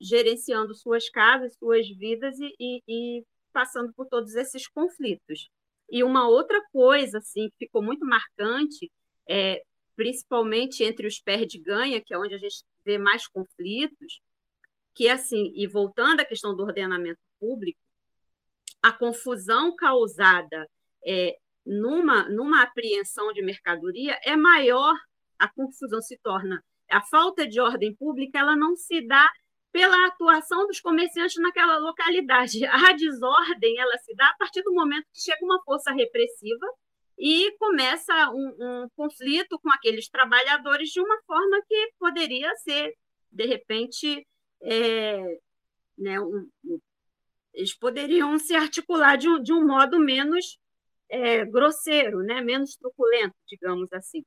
[0.00, 5.48] gerenciando suas casas, suas vidas e, e, e, passando por todos esses conflitos.
[5.88, 8.90] E uma outra coisa assim que ficou muito marcante
[9.28, 9.62] é
[9.94, 14.20] principalmente entre os perde-ganha, que é onde a gente vê mais conflitos,
[14.94, 17.78] que assim, e voltando à questão do ordenamento público,
[18.82, 20.68] a confusão causada
[21.06, 24.94] é, numa, numa apreensão de mercadoria é maior,
[25.38, 29.30] a confusão se torna, a falta de ordem pública, ela não se dá
[29.72, 32.64] pela atuação dos comerciantes naquela localidade.
[32.66, 36.66] A desordem, ela se dá a partir do momento que chega uma força repressiva
[37.18, 42.94] e começa um, um, conflito com aqueles trabalhadores de uma forma que poderia ser,
[43.32, 44.26] de repente,
[44.62, 45.38] é,
[45.98, 46.48] né, um,
[47.52, 50.58] eles poderiam se articular de um, de um modo menos
[51.14, 54.24] é, grosseiro, né, menos truculento, digamos assim.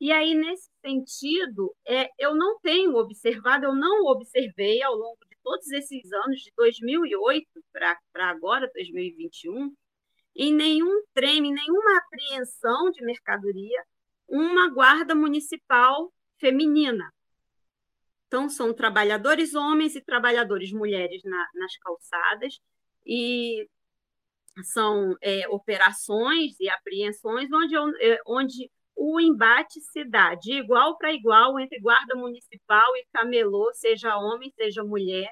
[0.00, 5.36] E aí, nesse sentido, é, eu não tenho observado, eu não observei ao longo de
[5.42, 9.74] todos esses anos, de 2008 para agora, 2021,
[10.36, 13.82] em nenhum trem, em nenhuma apreensão de mercadoria,
[14.28, 17.12] uma guarda municipal feminina.
[18.28, 22.60] Então, são trabalhadores homens e trabalhadores mulheres na, nas calçadas,
[23.04, 23.66] e
[24.64, 31.12] são é, operações e apreensões onde, é, onde o embate se dá de igual para
[31.12, 35.30] igual entre guarda municipal e camelô, seja homem, seja mulher,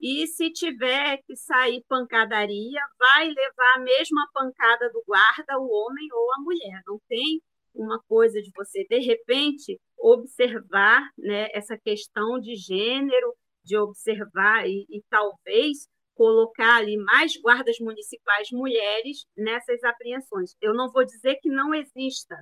[0.00, 6.08] e se tiver que sair pancadaria, vai levar a mesma pancada do guarda, o homem
[6.12, 6.82] ou a mulher.
[6.86, 7.40] Não tem
[7.74, 13.34] uma coisa de você, de repente, observar né, essa questão de gênero,
[13.64, 20.54] de observar e, e talvez colocar ali mais guardas municipais mulheres nessas apreensões.
[20.60, 22.36] Eu não vou dizer que não exista,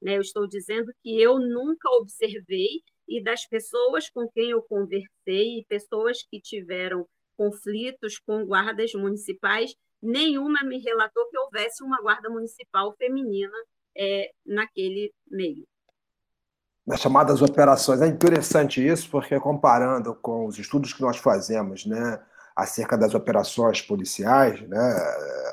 [0.00, 0.16] né?
[0.16, 6.18] eu estou dizendo que eu nunca observei e das pessoas com quem eu conversei pessoas
[6.30, 7.06] que tiveram
[7.36, 13.56] conflitos com guardas municipais, nenhuma me relatou que houvesse uma guarda municipal feminina
[13.96, 15.64] é, naquele meio.
[16.86, 22.22] Nas chamadas operações, é interessante isso, porque comparando com os estudos que nós fazemos, né,
[22.56, 24.78] acerca das operações policiais, né,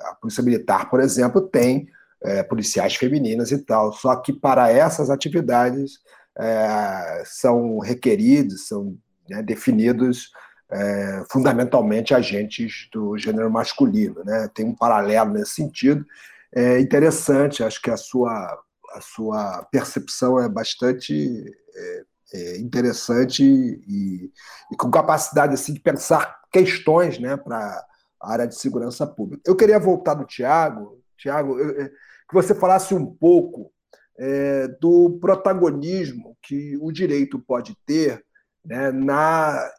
[0.06, 1.88] a Polícia Militar, por exemplo, tem
[2.24, 6.00] é, policiais femininas e tal, só que para essas atividades
[6.38, 8.98] é, são requeridos, são
[9.30, 10.32] né, definidos
[10.70, 14.24] é, fundamentalmente agentes do gênero masculino.
[14.24, 14.50] Né?
[14.54, 16.06] Tem um paralelo nesse sentido.
[16.54, 18.60] É interessante, acho que a sua,
[18.94, 21.44] a sua percepção é bastante
[21.76, 24.32] é, é interessante e,
[24.72, 27.86] e, com capacidade assim, de pensar questões né, para
[28.20, 29.44] a área de segurança pública.
[29.46, 33.72] Eu queria voltar no Tiago, Tiago, que você falasse um pouco
[34.18, 38.24] é, do protagonismo que o direito pode ter
[38.66, 39.72] né, na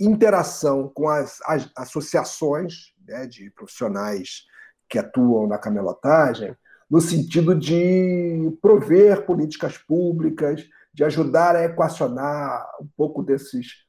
[0.00, 4.44] interação com as, as associações né, de profissionais
[4.88, 6.56] que atuam na camelotagem,
[6.88, 10.64] no sentido de prover políticas públicas,
[10.94, 13.84] de ajudar a equacionar um pouco desses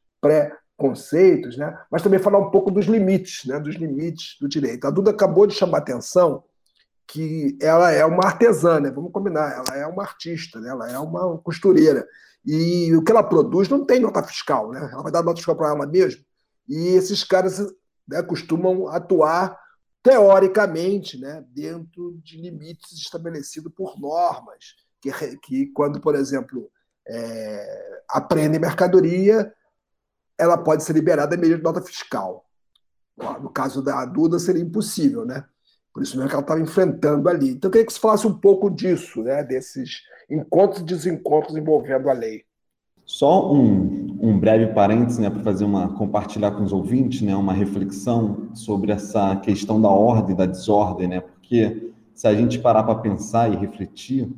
[0.77, 1.77] pré-conceitos, né?
[1.91, 3.59] mas também falar um pouco dos limites, né?
[3.59, 4.85] dos limites do direito.
[4.85, 6.43] A Duda acabou de chamar atenção
[7.07, 8.91] que ela é uma artesã, né?
[8.91, 10.69] Vamos combinar, ela é uma artista, né?
[10.69, 12.05] ela é uma costureira.
[12.45, 14.89] E o que ela produz não tem nota fiscal, né?
[14.91, 16.21] Ela vai dar nota fiscal para ela mesma.
[16.67, 17.59] E esses caras
[18.05, 19.57] né, costumam atuar
[20.03, 26.69] teoricamente, né, dentro de limites estabelecidos por normas, que, que quando, por exemplo,
[27.07, 29.53] é, aprende mercadoria,
[30.37, 32.45] ela pode ser liberada de nota fiscal.
[33.41, 35.43] No caso da Duda, seria impossível, né?
[35.93, 37.49] Por isso mesmo que ela estava enfrentando ali.
[37.49, 39.43] Então, eu queria que você falasse um pouco disso, né?
[39.43, 42.43] desses encontros e desencontros envolvendo a lei.
[43.03, 47.53] Só um, um breve parênteses, né, para fazer uma compartilhar com os ouvintes, né, uma
[47.53, 51.21] reflexão sobre essa questão da ordem, da desordem, né?
[51.21, 54.29] Porque se a gente parar para pensar e refletir,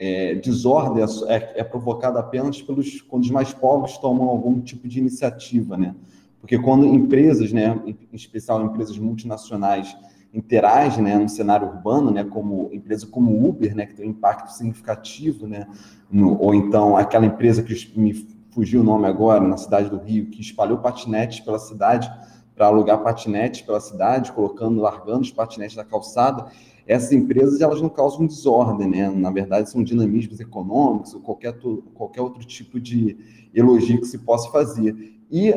[0.00, 4.88] é, desordem é, é, é, provocada apenas pelos quando os mais pobres tomam algum tipo
[4.88, 5.94] de iniciativa, né?
[6.40, 9.94] Porque quando empresas, né, em especial empresas multinacionais,
[10.32, 14.48] interage né, no cenário urbano, né, como empresa como Uber, né, que tem um impacto
[14.48, 15.66] significativo, né,
[16.10, 20.30] no, ou então aquela empresa que me fugiu o nome agora, na cidade do Rio,
[20.30, 22.10] que espalhou patinetes pela cidade
[22.54, 26.46] para alugar patinetes pela cidade, colocando, largando os patinetes da calçada.
[26.90, 29.08] Essas empresas elas não causam desordem, né?
[29.08, 31.56] Na verdade, são dinamismos econômicos ou qualquer,
[31.94, 33.16] qualquer outro tipo de
[33.54, 35.14] elogio que se possa fazer.
[35.30, 35.54] E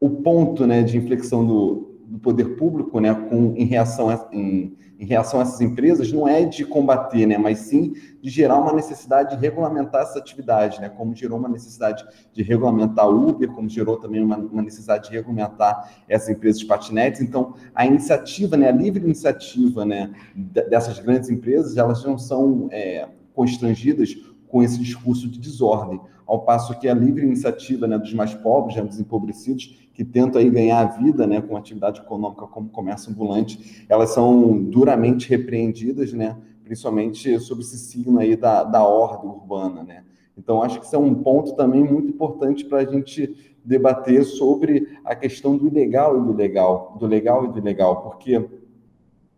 [0.00, 4.76] o ponto né, de inflexão do, do poder público, né, com, em, reação a, em,
[4.98, 8.72] em, reação a essas empresas, não é de combater, né, mas sim de gerar uma
[8.72, 13.68] necessidade de regulamentar essa atividade, né, como gerou uma necessidade de regulamentar o Uber, como
[13.68, 17.20] gerou também uma, uma necessidade de regulamentar essas empresas de patinetes.
[17.20, 23.08] Então, a iniciativa, né, a livre iniciativa, né, dessas grandes empresas, elas não são é,
[23.32, 24.16] constrangidas
[24.48, 28.76] com esse discurso de desordem, ao passo que a livre iniciativa né, dos mais pobres,
[28.76, 33.10] né, dos empobrecidos, que tentam aí ganhar a vida né, com atividade econômica como comércio
[33.10, 39.82] ambulante, elas são duramente repreendidas, né, principalmente sob esse signo aí da, da ordem urbana.
[39.82, 40.04] Né.
[40.38, 44.86] Então, acho que isso é um ponto também muito importante para a gente debater sobre
[45.04, 48.48] a questão do ilegal e do legal, do legal e do ilegal, porque,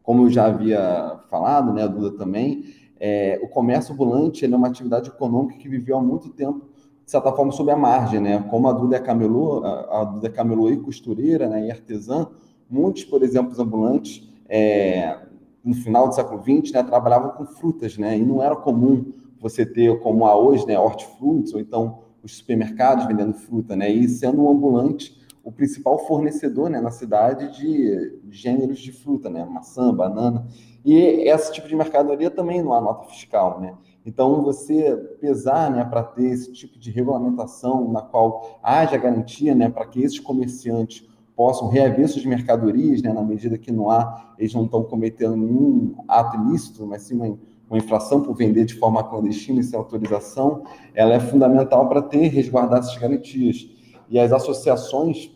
[0.02, 2.64] como eu já havia falado, né, a Duda também,
[3.00, 6.71] é, o comércio ambulante é uma atividade econômica que viveu há muito tempo,
[7.12, 8.44] certa forma, sob a margem, né?
[8.50, 12.26] Como a Duda é camelô, a, Duda camelô e costureira, né, e artesã,
[12.68, 15.18] muitos, por exemplo, ambulantes, é,
[15.64, 18.18] no final do século XX, né, trabalhavam com frutas, né?
[18.18, 23.06] E não era comum você ter, como há hoje, né, hortifrutis, ou então os supermercados
[23.06, 23.90] vendendo fruta, né?
[23.90, 29.28] E sendo um ambulante o principal fornecedor né, na cidade de, de gêneros de fruta,
[29.28, 29.44] né?
[29.44, 30.46] Maçã, banana.
[30.84, 30.94] E
[31.28, 33.74] esse tipo de mercadoria também não há nota fiscal, né?
[34.04, 39.68] Então, você pesar né, para ter esse tipo de regulamentação na qual haja garantia né,
[39.68, 44.52] para que esses comerciantes possam reaver suas mercadorias, né, na medida que não há, eles
[44.54, 47.38] não estão cometendo nenhum ato ilícito, mas sim uma,
[47.70, 52.26] uma infração por vender de forma clandestina e sem autorização, ela é fundamental para ter
[52.28, 53.70] resguardar essas garantias.
[54.10, 55.30] E as associações,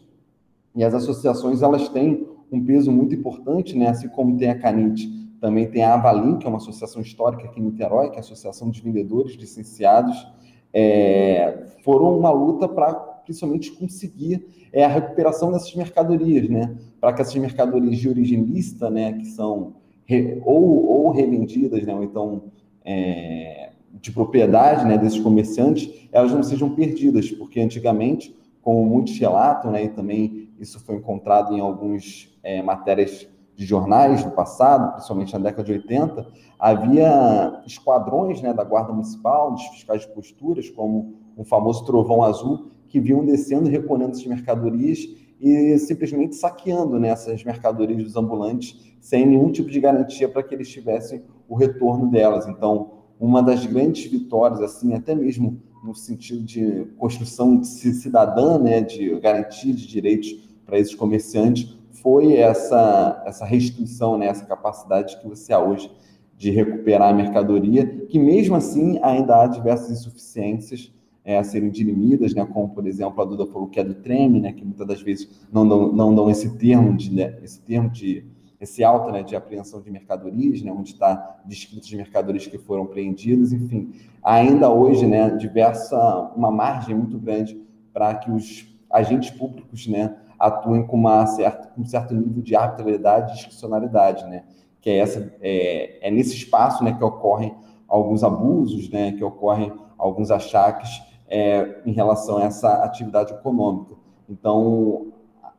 [0.74, 5.25] e as associações elas têm um peso muito importante, né, assim como tem a Canite
[5.40, 8.20] também tem a Avalim, que é uma associação histórica aqui em Niterói, que é a
[8.20, 10.26] Associação dos Vendedores Licenciados.
[10.72, 12.94] É, foram uma luta para
[13.24, 16.76] principalmente conseguir é, a recuperação dessas mercadorias, né?
[17.00, 21.94] Para que essas mercadorias de origem lícita, né, que são re, ou, ou revendidas, né,
[21.94, 22.44] ou então
[22.84, 23.70] é,
[24.00, 29.84] de propriedade né, desses comerciantes, elas não sejam perdidas, porque antigamente, como muitos relatam, né,
[29.84, 35.38] e também isso foi encontrado em algumas é, matérias de jornais no passado, principalmente na
[35.38, 41.42] década de 80, havia esquadrões né, da Guarda Municipal, dos fiscais de posturas, como o
[41.42, 44.98] famoso Trovão Azul, que vinham descendo e recolhendo essas mercadorias
[45.40, 50.54] e simplesmente saqueando né, essas mercadorias dos ambulantes sem nenhum tipo de garantia para que
[50.54, 52.46] eles tivessem o retorno delas.
[52.46, 58.80] Então, uma das grandes vitórias, assim, até mesmo no sentido de construção de cidadã, né,
[58.80, 61.75] de garantia de direitos para esses comerciantes,
[62.06, 65.90] foi essa, essa restrição, né, essa capacidade que você há hoje
[66.36, 70.94] de recuperar a mercadoria, que mesmo assim ainda há diversas insuficiências
[71.24, 74.38] é, a serem dirimidas, né, como por exemplo a Duda falou que é do treme,
[74.38, 77.90] né, que muitas das vezes não dão, não dão esse termo de né, esse termo
[77.90, 78.24] de
[78.60, 82.84] esse alto né, de apreensão de mercadorias, né, onde está descritos de mercadorias que foram
[82.84, 83.90] apreendidas, enfim,
[84.22, 87.60] ainda hoje, né, diversa uma margem muito grande
[87.92, 92.54] para que os agentes públicos, né, atuem com, uma certa, com um certo nível de
[92.54, 94.44] arbitrariedade e discricionalidade, né?
[94.80, 97.54] Que é, essa, é, é nesse espaço né, que ocorrem
[97.88, 103.94] alguns abusos, né, que ocorrem alguns achaques é, em relação a essa atividade econômica.
[104.28, 105.12] Então,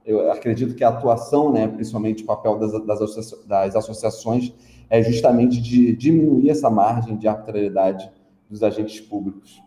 [0.06, 4.54] eu acredito que a atuação, né, principalmente o papel das, das, das associações,
[4.90, 8.10] é justamente de diminuir essa margem de arbitrariedade
[8.50, 9.62] dos agentes públicos.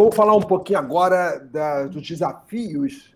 [0.00, 3.14] Vamos falar um pouquinho agora da, dos desafios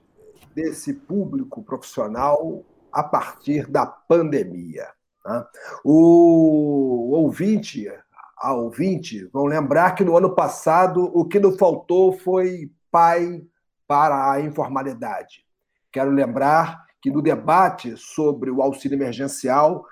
[0.55, 2.63] desse público profissional
[2.93, 4.89] a partir da pandemia.
[5.25, 5.47] Né?
[5.83, 7.91] O ouvinte,
[8.37, 13.43] a ouvinte, vão lembrar que no ano passado o que não faltou foi pai
[13.89, 15.43] para a informalidade.
[15.91, 19.87] Quero lembrar que no debate sobre o auxílio emergencial,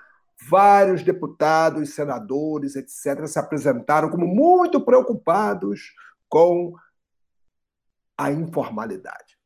[0.47, 5.91] vários deputados, senadores, etc., se apresentaram como muito preocupados
[6.29, 6.73] com
[8.23, 9.37] a informalidade.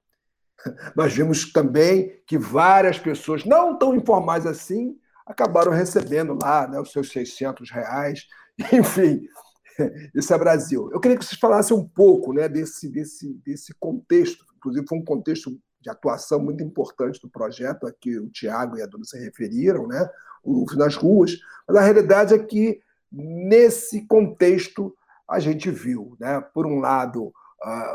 [0.96, 6.92] Nós vimos também que várias pessoas, não tão informais assim, acabaram recebendo lá né, os
[6.92, 8.28] seus 600 reais.
[8.74, 9.28] Enfim,
[10.16, 10.90] isso é Brasil.
[10.92, 14.46] Eu queria que vocês falassem um pouco né, desse, desse, desse contexto.
[14.58, 18.82] Inclusive, foi um contexto de atuação muito importante do projeto, a que o Tiago e
[18.82, 20.10] a Dona se referiram, né,
[20.76, 21.38] nas ruas.
[21.68, 24.96] Mas a realidade é que, nesse contexto,
[25.30, 27.34] a gente viu, né, por um lado,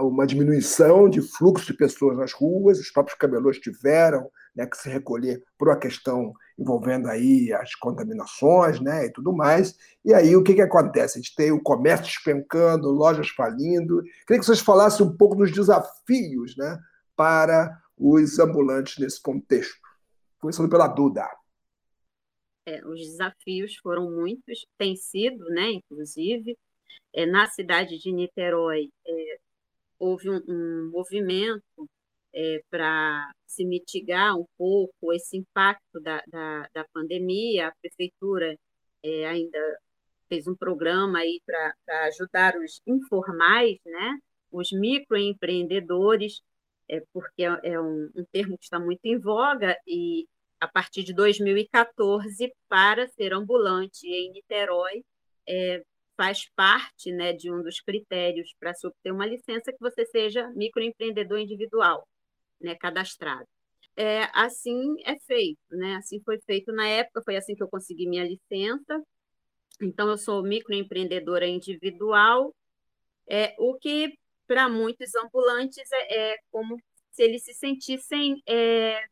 [0.00, 4.88] uma diminuição de fluxo de pessoas nas ruas, os próprios camelôs tiveram né, que se
[4.88, 9.76] recolher por uma questão envolvendo aí as contaminações né, e tudo mais.
[10.04, 11.18] E aí o que, que acontece?
[11.18, 14.02] A gente tem o comércio despencando, lojas falindo.
[14.26, 16.78] Queria que vocês falassem um pouco dos desafios né,
[17.16, 19.80] para os ambulantes nesse contexto.
[20.38, 21.28] Começando pela Duda.
[22.66, 26.56] É, os desafios foram muitos, têm sido, né, inclusive,
[27.12, 29.38] é, na cidade de Niterói, é,
[30.02, 31.88] houve um, um movimento
[32.34, 37.68] é, para se mitigar um pouco esse impacto da, da, da pandemia.
[37.68, 38.56] A prefeitura
[39.04, 39.58] é, ainda
[40.28, 44.18] fez um programa aí para ajudar os informais, né?
[44.50, 46.40] os microempreendedores,
[46.88, 50.26] é, porque é, é um, um termo que está muito em voga, e
[50.60, 55.04] a partir de 2014, para ser ambulante em Niterói,
[55.48, 55.82] é,
[56.22, 60.48] faz parte né, de um dos critérios para se obter uma licença que você seja
[60.50, 62.06] microempreendedor individual,
[62.60, 63.48] né, cadastrado.
[63.96, 65.96] É, assim é feito, né?
[65.96, 69.02] Assim foi feito na época, foi assim que eu consegui minha licença.
[69.82, 72.54] Então, eu sou microempreendedora individual,
[73.28, 74.16] é, o que
[74.46, 76.76] para muitos ambulantes é, é, como
[77.10, 79.02] se eles se sentissem é,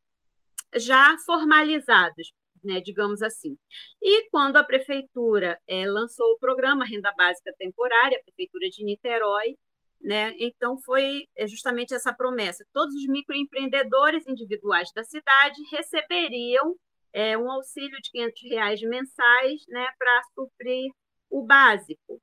[0.76, 2.32] já formalizados,
[2.62, 3.56] né, digamos assim.
[4.02, 9.56] E quando a prefeitura é, lançou o programa Renda Básica Temporária, a prefeitura de Niterói,
[10.00, 16.74] né, então foi é, justamente essa promessa: todos os microempreendedores individuais da cidade receberiam
[17.12, 20.90] é, um auxílio de 500 reais mensais né, para suprir
[21.28, 22.20] o básico.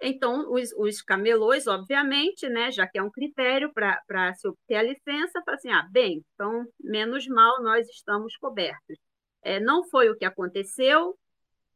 [0.00, 4.82] Então, os, os camelôs, obviamente, né, já que é um critério para se obter a
[4.82, 8.96] licença, falam assim, ah, bem, então, menos mal, nós estamos cobertos.
[9.48, 11.18] É, não foi o que aconteceu,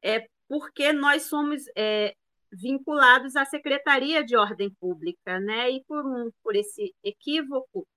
[0.02, 2.14] é porque nós somos é,
[2.52, 5.70] vinculados à Secretaria de Ordem Pública, né?
[5.70, 7.88] E por, um, por esse equívoco,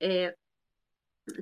[0.00, 0.34] é,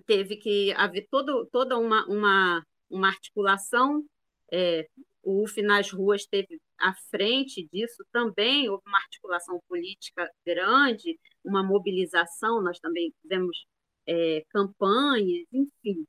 [0.07, 4.03] teve que haver todo, toda uma, uma, uma articulação.
[4.51, 4.89] É,
[5.23, 11.63] o UF nas ruas teve à frente disso também, houve uma articulação política grande, uma
[11.63, 13.67] mobilização, nós também fizemos
[14.07, 16.07] é, campanhas, enfim.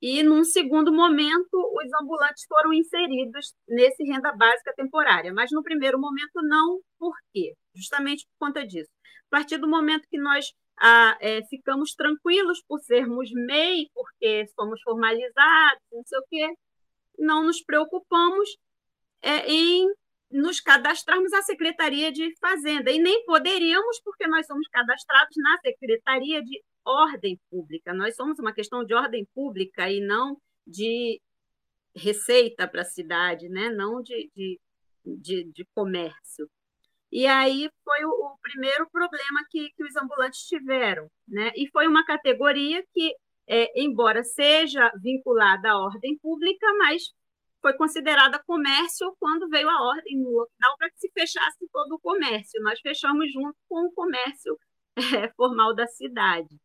[0.00, 5.32] E, num segundo momento, os ambulantes foram inseridos nesse renda básica temporária.
[5.32, 6.80] Mas, no primeiro momento, não.
[6.98, 7.54] Por quê?
[7.74, 8.90] Justamente por conta disso.
[9.28, 14.80] A partir do momento que nós ah, é, ficamos tranquilos por sermos MEI, porque somos
[14.82, 16.54] formalizados, não sei o quê,
[17.18, 18.56] não nos preocupamos
[19.22, 19.88] é, em
[20.30, 22.90] nos cadastrarmos à Secretaria de Fazenda.
[22.90, 27.92] E nem poderíamos, porque nós somos cadastrados na Secretaria de ordem pública.
[27.92, 31.20] Nós somos uma questão de ordem pública e não de
[31.94, 33.70] receita para a cidade, né?
[33.70, 34.60] não de, de,
[35.04, 36.48] de, de, comércio.
[37.10, 41.10] E aí foi o, o primeiro problema que, que, os ambulantes tiveram.
[41.26, 41.52] Né?
[41.56, 43.14] E foi uma categoria que,
[43.48, 47.04] é, embora seja vinculada à ordem pública, mas
[47.62, 52.00] foi considerada comércio quando veio a ordem no lockdown para que se fechasse todo o
[52.00, 52.62] comércio.
[52.62, 54.58] Nós fechamos junto com o comércio
[55.24, 56.60] é, formal da cidade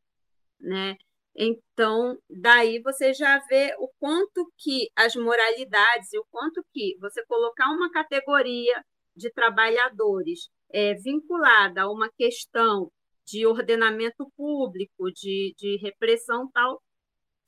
[0.62, 0.98] né?
[1.36, 7.26] Então, daí você já vê o quanto que as moralidades e o quanto que você
[7.26, 8.84] colocar uma categoria
[9.16, 12.92] de trabalhadores é, vinculada a uma questão
[13.26, 16.82] de ordenamento público, de, de repressão tal,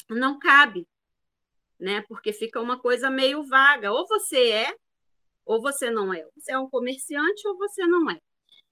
[0.10, 0.88] não cabe,
[1.80, 2.02] né?
[2.08, 3.92] Porque fica uma coisa meio vaga.
[3.92, 4.76] Ou você é,
[5.46, 6.26] ou você não é.
[6.38, 8.20] Você é um comerciante ou você não é.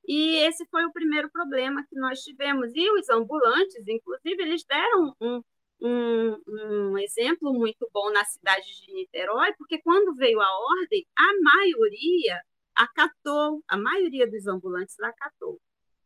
[0.07, 2.71] E esse foi o primeiro problema que nós tivemos.
[2.75, 5.41] E os ambulantes, inclusive, eles deram um,
[5.81, 11.31] um, um, exemplo muito bom na cidade de Niterói, porque quando veio a ordem, a
[11.41, 12.41] maioria
[12.75, 15.59] acatou, a maioria dos ambulantes acatou.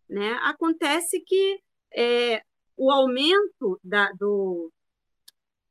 [0.10, 0.34] Né?
[0.44, 1.60] Acontece que
[1.94, 2.42] é,
[2.78, 4.72] o aumento da, do,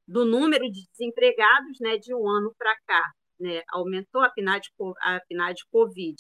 [0.07, 4.69] do número de desempregados né, de um ano para cá, né, aumentou a PNAD,
[5.01, 6.17] a PNAD Covid,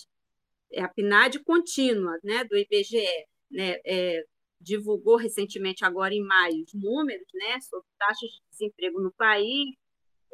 [0.73, 3.07] é a PNAD contínua né, do IBGE,
[3.51, 4.25] né, é,
[4.61, 9.75] divulgou recentemente, agora em maio, os números né, sobre taxas de desemprego no país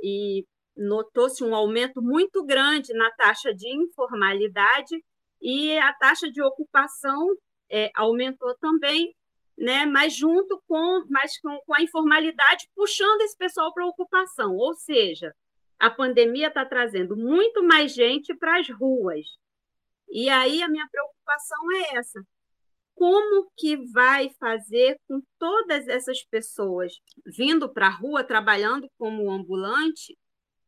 [0.03, 0.45] e
[0.76, 4.97] notou-se um aumento muito grande na taxa de informalidade
[5.43, 7.37] e a taxa de ocupação
[7.70, 9.14] é, aumentou também,
[9.59, 14.55] né, mas junto com, mas com, com a informalidade puxando esse pessoal para a ocupação,
[14.57, 15.35] ou seja,
[15.78, 19.26] a pandemia está trazendo muito mais gente para as ruas.
[20.11, 22.20] E aí a minha preocupação é essa:
[22.94, 26.92] como que vai fazer com todas essas pessoas
[27.26, 30.16] vindo para a rua, trabalhando como ambulante,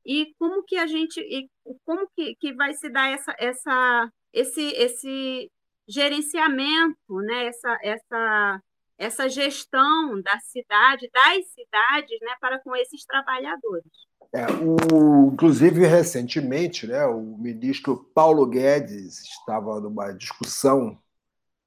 [0.04, 1.48] e como que a gente, e
[1.84, 5.50] como que, que vai se dar essa, essa, esse, esse
[5.88, 7.46] gerenciamento, né?
[7.46, 8.60] essa, essa,
[8.98, 12.34] essa gestão da cidade, das cidades, né?
[12.40, 13.92] para com esses trabalhadores.
[14.34, 20.98] É, o, inclusive, recentemente, né, o ministro Paulo Guedes estava numa discussão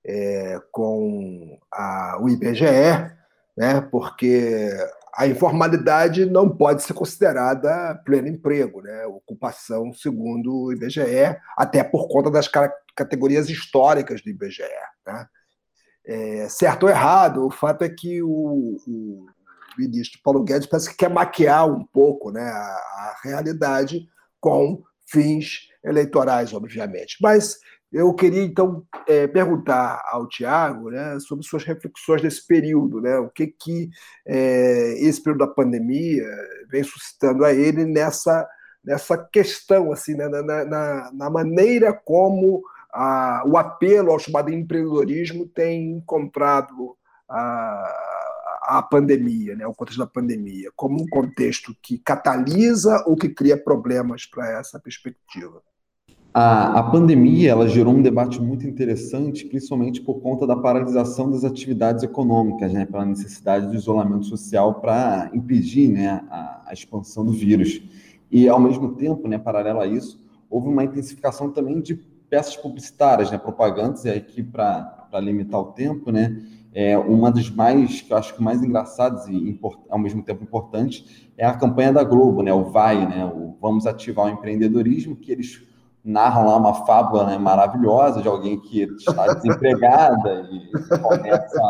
[0.04, 2.66] é, com a, o IBGE,
[3.56, 4.72] né, porque
[5.16, 12.08] a informalidade não pode ser considerada pleno emprego, né, ocupação segundo o IBGE, até por
[12.08, 12.50] conta das
[12.96, 14.64] categorias históricas do IBGE.
[15.06, 15.28] Né.
[16.04, 19.26] É, certo ou errado, o fato é que o, o
[19.78, 24.08] ministro Paulo Guedes parece que quer maquiar um pouco né, a, a realidade
[24.40, 27.18] com fins eleitorais, obviamente.
[27.22, 27.58] Mas
[27.92, 33.30] eu queria, então, é, perguntar ao Tiago né, sobre suas reflexões desse período, né, o
[33.30, 33.90] que, que
[34.28, 36.26] é, esse período da pandemia
[36.70, 38.48] vem suscitando a ele nessa,
[38.84, 45.48] nessa questão, assim, né, na, na, na maneira como a, o apelo ao chamado empreendedorismo
[45.48, 46.98] tem encontrado
[47.30, 48.15] a,
[48.68, 53.58] a pandemia, né, o contexto da pandemia, como um contexto que catalisa ou que cria
[53.58, 55.62] problemas para essa perspectiva.
[56.38, 61.46] A, a, pandemia ela gerou um debate muito interessante, principalmente por conta da paralisação das
[61.46, 67.32] atividades econômicas, né, pela necessidade do isolamento social para impedir né, a, a, expansão do
[67.32, 67.82] vírus.
[68.30, 71.96] E, ao mesmo tempo, né, paralelo a isso, houve uma intensificação também de
[72.30, 76.44] peças publicitárias, né, propagandas, e aqui para limitar o tempo, né,
[76.76, 80.44] é, uma das mais, que eu acho que mais engraçadas e import, ao mesmo tempo
[80.44, 85.16] importantes é a campanha da Globo, né, o VAI, né, o Vamos Ativar o Empreendedorismo,
[85.16, 85.64] que eles
[86.04, 90.70] narram lá uma fábula né, maravilhosa de alguém que está desempregada e
[91.00, 91.62] começa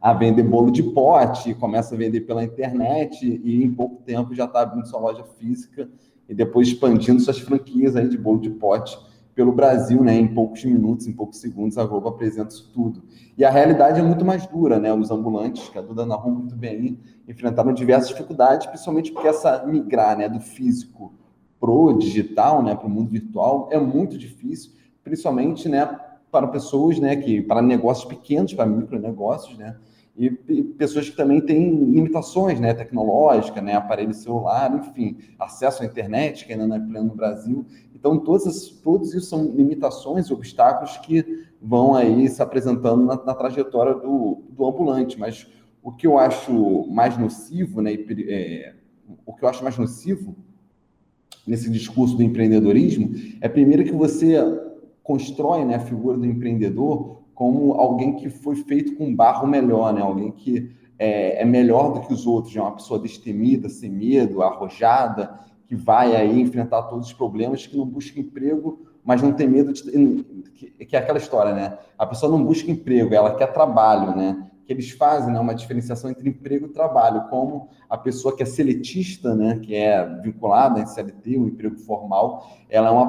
[0.00, 4.34] a, a, vender bolo de pote, começa a vender pela internet e em pouco tempo
[4.34, 5.90] já está abrindo sua loja física
[6.26, 8.98] e depois expandindo suas franquias aí de bolo de pote
[9.38, 10.16] pelo Brasil, né?
[10.16, 13.04] Em poucos minutos, em poucos segundos, a Globo apresenta isso tudo.
[13.36, 14.92] E a realidade é muito mais dura, né?
[14.92, 19.64] Os ambulantes, que a Duda narrou muito bem aí, enfrentaram diversas dificuldades, principalmente porque essa
[19.64, 21.12] migrar, né, do físico
[21.60, 24.72] pro digital, né, para o mundo virtual, é muito difícil,
[25.04, 25.88] principalmente, né,
[26.32, 29.76] para pessoas, né, que para negócios pequenos, para micronegócios, né,
[30.18, 36.44] e, pessoas que também têm limitações, né, tecnológicas, né, aparelho celular, enfim, acesso à internet,
[36.44, 37.64] que ainda não é pleno no Brasil.
[37.94, 43.94] Então, todas, todos isso são limitações obstáculos que vão aí se apresentando na, na trajetória
[43.94, 45.18] do, do ambulante.
[45.18, 45.46] Mas
[45.82, 48.74] o que eu acho mais nocivo, né, é,
[49.24, 50.34] o que eu acho mais nocivo
[51.46, 54.36] nesse discurso do empreendedorismo é primeiro que você
[55.02, 60.02] constrói né, a figura do empreendedor como alguém que foi feito com barro melhor, né?
[60.02, 64.42] alguém que é, é melhor do que os outros, é uma pessoa destemida, sem medo,
[64.42, 69.46] arrojada, que vai aí enfrentar todos os problemas, que não busca emprego, mas não tem
[69.46, 69.84] medo de.
[70.52, 71.78] Que, que é aquela história, né?
[71.96, 74.47] A pessoa não busca emprego, ela quer trabalho, né?
[74.68, 78.46] Que eles fazem né, uma diferenciação entre emprego e trabalho, como a pessoa que é
[78.46, 83.04] seletista, né, que é vinculada em CLT, um emprego formal, ela é uma,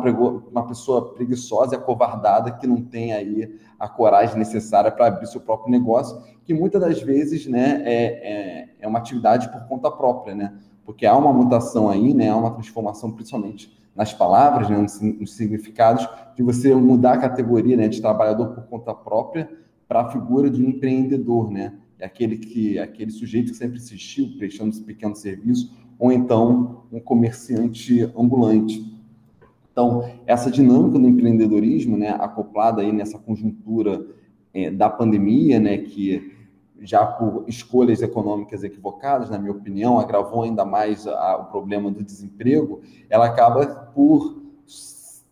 [0.50, 5.42] uma pessoa preguiçosa e acovardada que não tem aí a coragem necessária para abrir seu
[5.42, 10.34] próprio negócio, que muitas das vezes né, é, é, é uma atividade por conta própria,
[10.34, 15.36] né, porque há uma mutação aí, né, há uma transformação principalmente nas palavras, né, nos
[15.36, 16.08] significados,
[16.38, 20.64] de você mudar a categoria né, de trabalhador por conta própria para a figura de
[20.64, 21.74] um empreendedor, né?
[21.98, 27.00] É aquele que aquele sujeito que sempre existiu prestando esse pequeno serviço, ou então um
[27.00, 28.88] comerciante ambulante.
[29.72, 34.06] Então, essa dinâmica do empreendedorismo, né, acoplada aí nessa conjuntura
[34.54, 36.36] é, da pandemia, né, que
[36.82, 42.04] já por escolhas econômicas equivocadas, na minha opinião, agravou ainda mais a, o problema do
[42.04, 44.39] desemprego, ela acaba por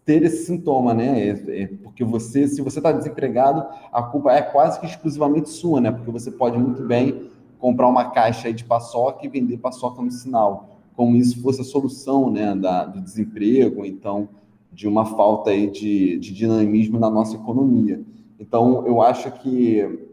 [0.07, 1.27] ter esse sintoma, né?
[1.27, 5.81] É, é, porque você, se você está desempregado, a culpa é quase que exclusivamente sua,
[5.81, 5.91] né?
[5.91, 7.29] Porque você pode muito bem
[7.59, 12.31] comprar uma caixa de paçoca e vender paçoca no sinal, como isso fosse a solução,
[12.31, 14.29] né, da, do desemprego, então
[14.71, 18.01] de uma falta aí de, de dinamismo na nossa economia.
[18.39, 20.07] Então, eu acho que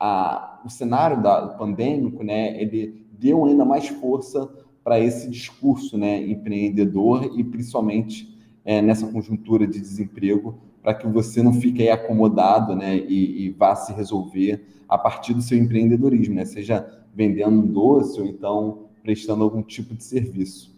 [0.00, 4.48] a, o cenário da, pandêmico, né, ele deu ainda mais força
[4.82, 8.35] para esse discurso, né, empreendedor e principalmente
[8.66, 13.50] é, nessa conjuntura de desemprego, para que você não fique aí acomodado, né, e, e,
[13.50, 18.86] vá se resolver a partir do seu empreendedorismo, né, seja vendendo um doce ou então
[19.02, 20.76] prestando algum tipo de serviço.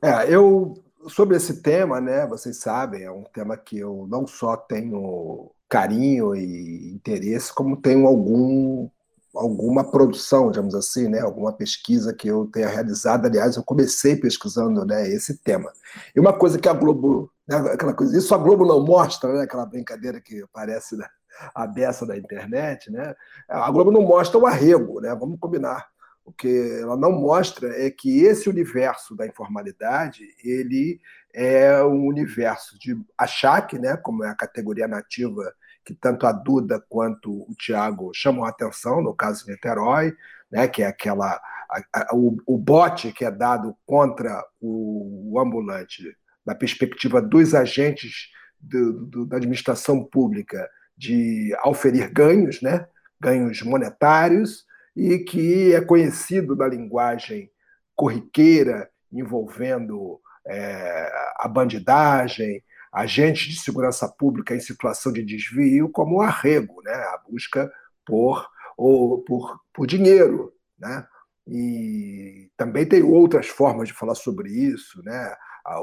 [0.00, 0.74] É, eu
[1.08, 6.34] sobre esse tema, né, vocês sabem, é um tema que eu não só tenho carinho
[6.34, 8.88] e interesse, como tenho algum
[9.34, 13.26] alguma produção, digamos assim, né, alguma pesquisa que eu tenha realizado.
[13.26, 15.72] Aliás, eu comecei pesquisando, né, esse tema.
[16.14, 19.42] E uma coisa que a Globo, né, aquela coisa, isso a Globo não mostra, né,
[19.42, 21.06] aquela brincadeira que parece né,
[21.54, 23.14] a beça da internet, né?
[23.48, 25.14] A Globo não mostra o arrego, né?
[25.14, 25.88] Vamos combinar.
[26.24, 31.00] O que ela não mostra é que esse universo da informalidade ele
[31.34, 35.52] é um universo de achaque, né, como é a categoria nativa
[35.84, 40.14] que tanto a Duda quanto o Tiago chamam a atenção, no caso de Niterói,
[40.50, 45.40] né, que é aquela a, a, o, o bote que é dado contra o, o
[45.40, 48.28] ambulante, da perspectiva dos agentes
[48.60, 52.86] do, do, da administração pública de auferir ganhos, né,
[53.20, 54.64] ganhos monetários,
[54.94, 57.50] e que é conhecido da linguagem
[57.94, 62.62] corriqueira envolvendo é, a bandidagem,
[62.92, 66.92] agentes de segurança pública em situação de desvio, como o arrego, né?
[66.92, 67.72] a busca
[68.04, 70.52] por, ou, por, por dinheiro.
[70.78, 71.06] Né?
[71.46, 75.34] E também tem outras formas de falar sobre isso, né?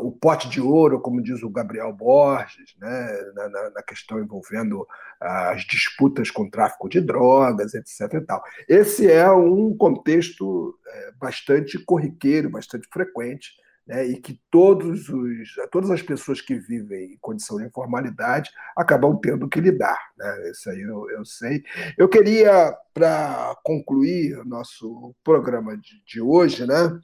[0.02, 4.86] o pote de ouro, como diz o Gabriel Borges, né, na, na, questão envolvendo
[5.22, 8.16] as disputas com tráfico de drogas, etc.
[8.16, 8.44] E tal.
[8.68, 13.54] Esse é um contexto é, bastante corriqueiro, bastante frequente,
[13.90, 19.20] né, e que todos os, todas as pessoas que vivem em condição de informalidade acabam
[19.20, 20.00] tendo que lidar.
[20.16, 20.52] Né?
[20.52, 21.64] Isso aí eu, eu sei.
[21.98, 27.00] Eu queria, para concluir nosso programa de, de hoje, né,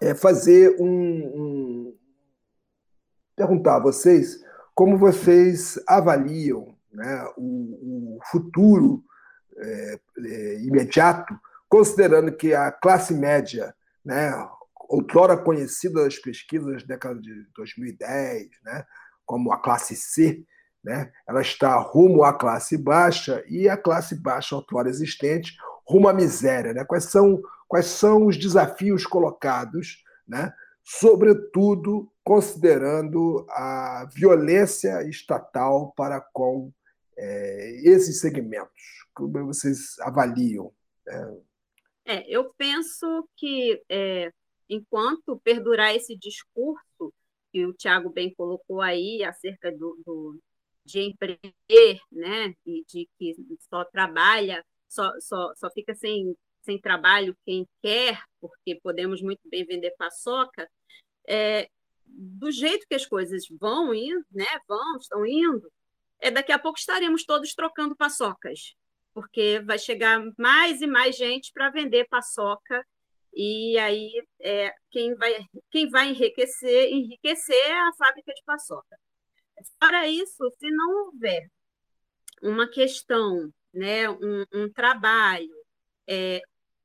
[0.00, 1.98] é fazer um, um,
[3.36, 4.42] perguntar a vocês
[4.74, 9.04] como vocês avaliam né, o, o futuro
[9.58, 11.38] é, é, imediato,
[11.68, 14.32] considerando que a classe média, né,
[14.88, 18.84] outrora conhecida das pesquisas da década de 2010, né,
[19.26, 20.44] como a classe C,
[20.82, 26.12] né, ela está rumo à classe baixa e a classe baixa outrora existente rumo à
[26.12, 26.72] miséria.
[26.72, 26.84] Né?
[26.84, 30.52] Quais são quais são os desafios colocados, né?
[30.82, 36.72] sobretudo considerando a violência estatal para com
[37.16, 39.04] é, esses segmentos.
[39.14, 40.72] Como vocês avaliam?
[41.06, 41.36] É,
[42.06, 44.32] é eu penso que é,
[44.68, 47.12] enquanto perdurar esse discurso
[47.52, 50.38] que o Tiago bem colocou aí acerca do, do,
[50.84, 53.34] de empreender, né, e de que
[53.70, 56.34] só trabalha, só, só, só fica sem
[56.68, 60.68] sem trabalho quem quer, porque podemos muito bem vender paçoca,
[61.26, 61.66] é,
[62.04, 65.72] do jeito que as coisas vão indo, né, vão, estão indo,
[66.20, 68.74] é, daqui a pouco estaremos todos trocando paçocas,
[69.14, 72.84] porque vai chegar mais e mais gente para vender paçoca,
[73.34, 74.10] e aí
[74.40, 78.98] é, quem, vai, quem vai enriquecer, enriquecer é a fábrica de paçoca.
[79.78, 81.50] Fora isso, se não houver
[82.42, 85.54] uma questão, né, um, um trabalho,
[86.06, 86.40] é,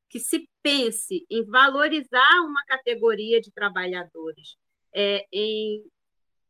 [0.10, 4.56] que se pense em valorizar uma categoria de trabalhadores,
[4.94, 5.84] é, em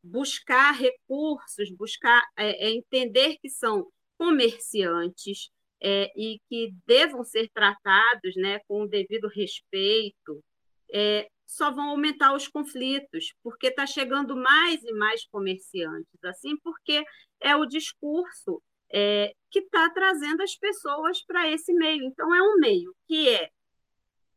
[0.02, 5.50] buscar recursos, buscar é, é, entender que são comerciantes
[5.84, 10.42] é, e que devam ser tratados né, com o devido respeito,
[10.90, 17.04] é, só vão aumentar os conflitos, porque está chegando mais e mais comerciantes, assim, porque
[17.38, 22.02] é o discurso é, que está trazendo as pessoas para esse meio.
[22.04, 23.50] Então, é um meio que é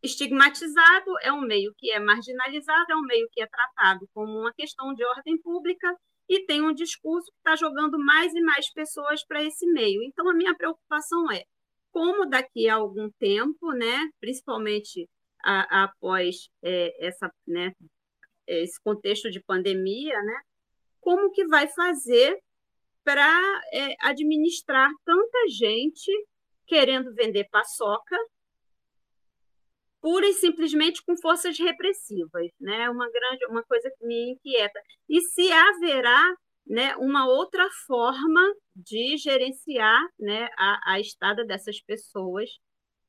[0.03, 4.53] estigmatizado, é um meio que é marginalizado, é um meio que é tratado como uma
[4.53, 5.95] questão de ordem pública
[6.29, 10.03] e tem um discurso que está jogando mais e mais pessoas para esse meio.
[10.03, 11.43] Então, a minha preocupação é
[11.91, 15.09] como daqui a algum tempo, né, principalmente
[15.43, 17.71] a, a, após é, essa, né,
[18.45, 20.39] esse contexto de pandemia, né,
[20.99, 22.37] como que vai fazer
[23.03, 26.11] para é, administrar tanta gente
[26.67, 28.15] querendo vender paçoca,
[30.01, 32.89] pura e simplesmente com forças repressivas, né?
[32.89, 34.79] Uma grande, uma coisa que me inquieta.
[35.09, 36.35] E se haverá,
[36.65, 38.41] né, uma outra forma
[38.75, 42.49] de gerenciar, né, a, a estada dessas pessoas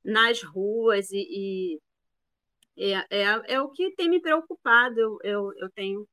[0.04, 1.80] nas ruas e, e
[2.78, 4.98] é, é, é, o que tem me preocupado.
[5.00, 6.06] Eu, eu, eu tenho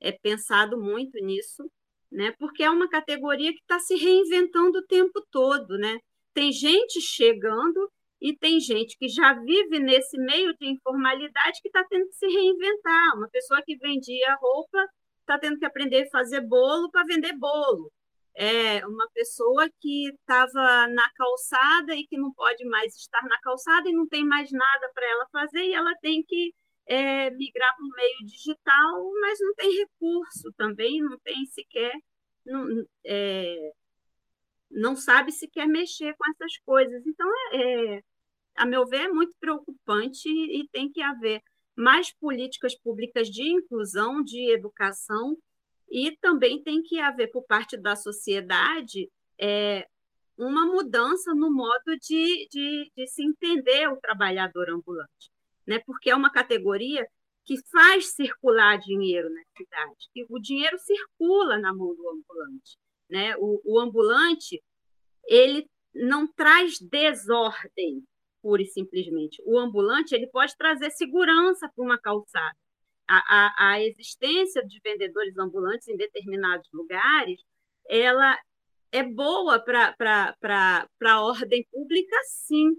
[0.00, 1.64] é, pensado muito nisso,
[2.10, 2.32] né?
[2.38, 5.98] Porque é uma categoria que está se reinventando o tempo todo, né?
[6.34, 7.90] Tem gente chegando
[8.22, 12.26] e tem gente que já vive nesse meio de informalidade que está tendo que se
[12.26, 13.16] reinventar.
[13.16, 14.78] Uma pessoa que vendia roupa
[15.20, 17.90] está tendo que aprender a fazer bolo para vender bolo.
[18.36, 23.88] É uma pessoa que estava na calçada e que não pode mais estar na calçada
[23.88, 26.54] e não tem mais nada para ela fazer e ela tem que
[26.86, 31.92] é, migrar para o meio digital, mas não tem recurso também, não tem sequer,
[32.46, 33.72] não, é,
[34.70, 37.04] não sabe se quer mexer com essas coisas.
[37.06, 38.02] Então, é, é
[38.56, 41.42] a meu ver, é muito preocupante e tem que haver
[41.76, 45.36] mais políticas públicas de inclusão, de educação,
[45.90, 49.86] e também tem que haver, por parte da sociedade, é,
[50.38, 55.30] uma mudança no modo de, de, de, se entender o trabalhador ambulante,
[55.66, 55.80] né?
[55.86, 57.06] porque é uma categoria
[57.44, 62.78] que faz circular dinheiro na cidade, que o dinheiro circula na mão do ambulante.
[63.10, 63.36] Né?
[63.36, 64.62] O, o ambulante
[65.24, 68.02] ele não traz desordem,
[68.42, 69.42] pura e simplesmente.
[69.46, 72.56] O ambulante ele pode trazer segurança para uma calçada.
[73.08, 77.40] A, a, a, existência de vendedores ambulantes em determinados lugares,
[77.88, 78.38] ela
[78.90, 80.36] é boa para
[81.04, 82.70] a ordem pública, sim,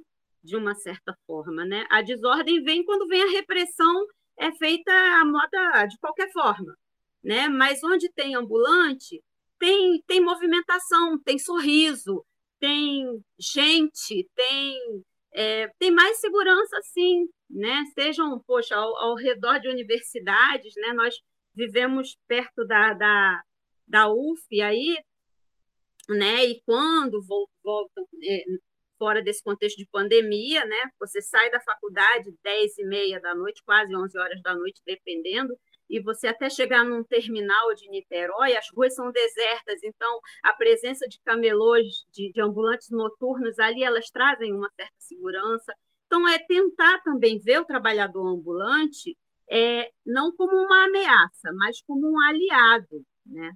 [0.44, 1.66] de uma certa forma.
[1.66, 1.86] Né?
[1.90, 4.06] A desordem vem quando vem a repressão,
[4.38, 6.76] é feita a moda de qualquer forma.
[7.24, 7.48] Né?
[7.48, 9.24] Mas onde tem ambulante,
[9.60, 12.26] tem, tem movimentação, tem sorriso,
[12.60, 13.06] tem
[13.40, 15.04] gente, tem
[15.34, 17.84] é, tem mais segurança, sim, né?
[17.94, 20.94] Sejam, poxa, ao, ao, redor de universidades, né?
[20.94, 21.16] Nós
[21.56, 23.42] vivemos perto da, da,
[23.88, 24.98] da UF aí,
[26.10, 26.46] né?
[26.46, 27.22] E quando
[27.64, 28.44] voltam é,
[28.98, 30.92] fora desse contexto de pandemia, né?
[31.00, 35.54] Você sai da faculdade 10 e meia da noite, quase 11 horas da noite, dependendo,
[35.90, 41.08] e você até chegar num terminal de Niterói, as ruas são desertas, então a presença
[41.08, 45.74] de camelôs, de, de ambulantes noturnos ali, elas trazem uma certa segurança.
[46.08, 49.18] Então, é tentar também ver o trabalhador ambulante
[49.50, 53.52] é, não como uma ameaça, mas como um aliado, né?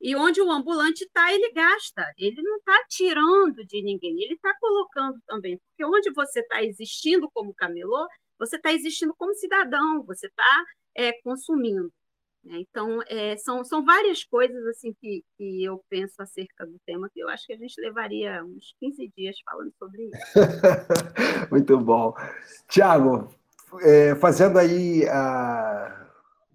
[0.00, 4.54] E onde o ambulante está, ele gasta, ele não está tirando de ninguém, ele está
[4.58, 8.08] colocando também, porque onde você está existindo como camelô,
[8.38, 10.64] você está existindo como cidadão, você está
[11.00, 11.90] é, consumindo.
[12.44, 12.58] Né?
[12.60, 17.20] Então, é, são, são várias coisas assim que, que eu penso acerca do tema, que
[17.20, 20.16] eu acho que a gente levaria uns 15 dias falando sobre isso.
[21.50, 22.14] Muito bom.
[22.68, 23.28] Tiago,
[23.82, 26.06] é, fazendo aí a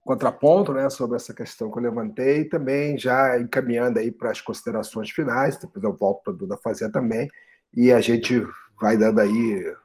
[0.02, 5.10] contraponto né, sobre essa questão que eu levantei, também já encaminhando aí para as considerações
[5.10, 7.28] finais, depois eu volto para a Duda fazer também,
[7.74, 8.46] e a gente
[8.80, 9.76] vai dando aí,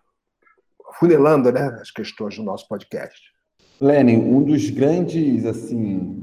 [0.98, 3.30] funilando né, as questões do nosso podcast.
[3.81, 6.22] Lenin, um dos grandes, assim,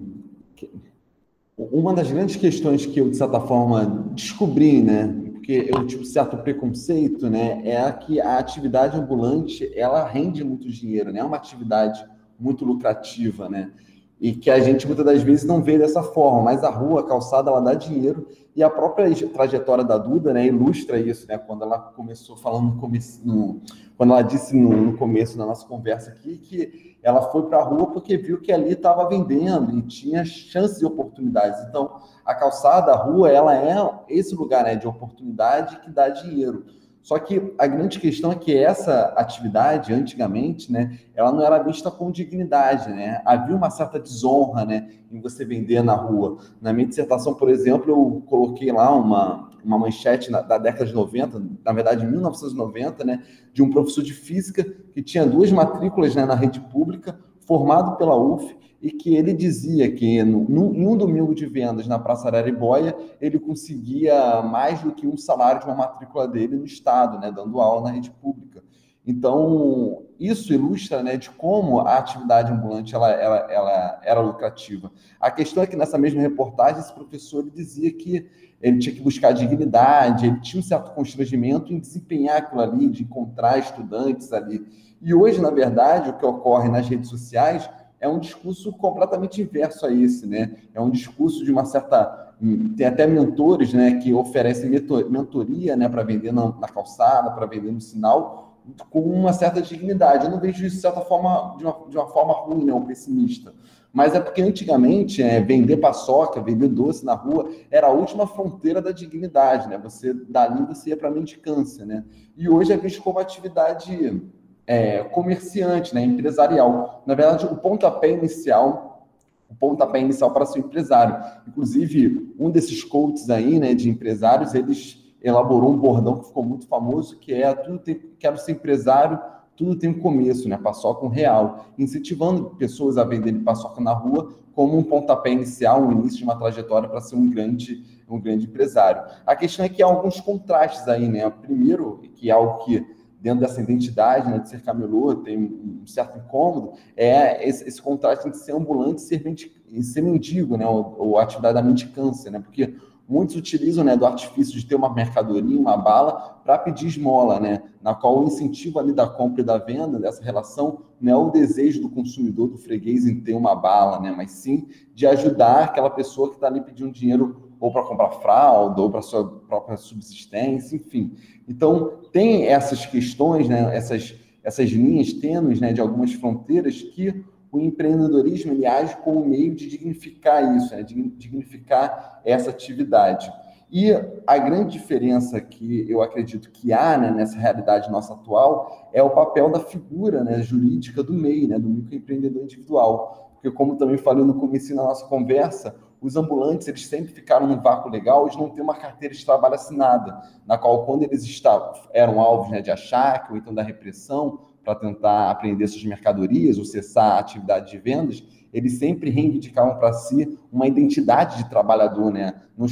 [1.58, 6.38] uma das grandes questões que eu, de certa forma, descobri, né, porque eu tive certo
[6.38, 12.06] preconceito, né, é que a atividade ambulante, ela rende muito dinheiro, né, é uma atividade
[12.40, 13.72] muito lucrativa, né,
[14.20, 17.04] e que a gente muitas das vezes não vê dessa forma, mas a rua, a
[17.04, 21.64] calçada, ela dá dinheiro e a própria trajetória da Duda, né, ilustra isso, né, quando
[21.64, 23.62] ela começou falando no começo, no,
[23.96, 27.64] quando ela disse no, no, começo da nossa conversa aqui que ela foi para a
[27.64, 31.64] rua porque viu que ali estava vendendo e tinha chances e oportunidades.
[31.70, 33.76] Então, a calçada, a rua, ela é
[34.10, 36.66] esse lugar né, de oportunidade que dá dinheiro.
[37.08, 41.90] Só que a grande questão é que essa atividade, antigamente, né, ela não era vista
[41.90, 43.22] com dignidade, né?
[43.24, 46.40] Havia uma certa desonra, né, em você vender na rua.
[46.62, 50.94] Na minha dissertação, por exemplo, eu coloquei lá uma, uma manchete na, da década de
[50.94, 56.26] 90, na verdade, 1990, né, de um professor de física que tinha duas matrículas né,
[56.26, 57.18] na rede pública,
[57.48, 62.28] formado pela UF, e que ele dizia que em um domingo de vendas na Praça
[62.28, 67.32] Araribóia, ele conseguia mais do que um salário de uma matrícula dele no Estado, né,
[67.32, 68.64] dando aula na rede pública.
[69.06, 74.92] Então, isso ilustra né, de como a atividade ambulante ela, ela, ela era lucrativa.
[75.20, 78.28] A questão é que nessa mesma reportagem, esse professor dizia que
[78.62, 83.04] ele tinha que buscar dignidade, ele tinha um certo constrangimento em desempenhar aquilo ali, de
[83.04, 84.66] encontrar estudantes ali.
[85.02, 89.86] E hoje, na verdade, o que ocorre nas redes sociais é um discurso completamente inverso
[89.86, 90.56] a esse, né?
[90.74, 92.28] É um discurso de uma certa
[92.76, 94.70] tem até mentores, né, que oferecem
[95.10, 98.47] mentoria, né, para vender na calçada, para vender no sinal,
[98.90, 100.26] com uma certa dignidade.
[100.26, 102.82] Eu não vejo isso de certa forma de uma, de uma forma ruim, né, ou
[102.82, 103.54] pessimista.
[103.94, 108.82] Mas é porque antigamente é, vender paçoca, vender doce na rua era a última fronteira
[108.82, 109.78] da dignidade, né?
[109.80, 112.04] Você dali você ia para a mendicância, né?
[112.36, 114.22] E hoje é visto como atividade
[114.68, 116.04] é, comerciante, né?
[116.04, 117.02] Empresarial.
[117.08, 119.08] Na verdade, o pontapé inicial,
[119.50, 121.18] o pontapé inicial para ser empresário.
[121.48, 126.68] Inclusive, um desses coaches aí, né, de empresários, eles elaborou um bordão que ficou muito
[126.68, 129.20] famoso, que é tudo tem, quero ser empresário
[129.58, 130.56] tudo tem um começo, né?
[130.56, 135.92] Paçoca um real, incentivando pessoas a venderem paçoca na rua como um pontapé inicial, um
[135.92, 139.04] início de uma trajetória para ser um grande, um grande empresário.
[139.26, 141.28] A questão é que há alguns contrastes aí, né?
[141.30, 142.86] Primeiro, que é algo que
[143.20, 148.28] dentro dessa identidade né, de ser camelô tem um certo incômodo, é esse, esse contraste
[148.28, 150.68] entre ser ambulante e ser, mendigo, né?
[150.68, 152.40] Ou, ou atividade da mendicância, né?
[152.40, 152.76] Porque
[153.08, 157.64] Muitos utilizam né, do artifício de ter uma mercadoria, uma bala, para pedir esmola, né,
[157.82, 161.30] na qual o incentivo ali da compra e da venda, dessa relação, não é o
[161.30, 165.90] desejo do consumidor, do freguês em ter uma bala, né, mas sim de ajudar aquela
[165.90, 170.76] pessoa que está ali pedindo dinheiro ou para comprar fralda, ou para sua própria subsistência,
[170.76, 171.16] enfim.
[171.48, 177.60] Então, tem essas questões, né, essas, essas linhas tênues né, de algumas fronteiras que o
[177.60, 180.84] empreendedorismo ele age como meio de dignificar isso, né?
[180.84, 183.32] de dignificar essa atividade.
[183.70, 183.92] E
[184.26, 189.10] a grande diferença que eu acredito que há né, nessa realidade nossa atual é o
[189.10, 193.32] papel da figura né, jurídica do MEI, né, do microempreendedor individual.
[193.34, 197.60] Porque, como também falei no começo da nossa conversa, os ambulantes eles sempre ficaram num
[197.60, 201.74] vácuo legal, eles não têm uma carteira de trabalho assinada, na qual, quando eles estavam,
[201.92, 206.66] eram alvos né, de achaque ou então da repressão, para tentar apreender suas mercadorias ou
[206.66, 212.34] cessar a atividade de vendas, eles sempre reivindicavam para si uma identidade de trabalhador, né?
[212.58, 212.68] Não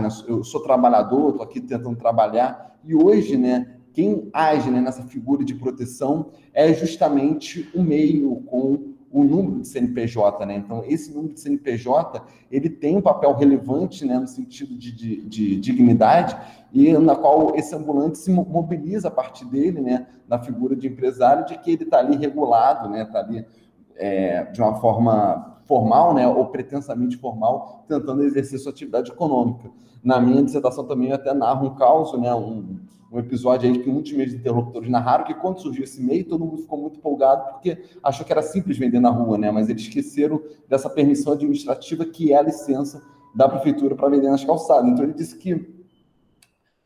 [0.00, 0.08] né?
[0.26, 2.78] Eu sou trabalhador, estou aqui tentando trabalhar.
[2.82, 3.70] E hoje, né?
[3.92, 9.68] Quem age né, nessa figura de proteção é justamente o meio com o número de
[9.68, 10.56] CNPJ, né?
[10.56, 15.22] Então, esse número de CNPJ, ele tem um papel relevante, né, no sentido de, de,
[15.22, 16.36] de dignidade,
[16.70, 21.46] e na qual esse ambulante se mobiliza a partir dele, né, na figura de empresário,
[21.46, 23.46] de que ele está ali regulado, né, está ali
[23.94, 29.70] é, de uma forma formal, né, ou pretensamente formal, tentando exercer sua atividade econômica.
[30.06, 32.78] Na minha dissertação também eu até narro um caso, né, um,
[33.10, 36.58] um episódio aí que muitos meus interlocutores narraram que quando surgiu esse meio, todo mundo
[36.58, 39.50] ficou muito empolgado porque achou que era simples vender na rua, né?
[39.50, 43.02] Mas eles esqueceram dessa permissão administrativa que é a licença
[43.34, 44.88] da prefeitura para vender nas calçadas.
[44.88, 45.74] Então ele disse que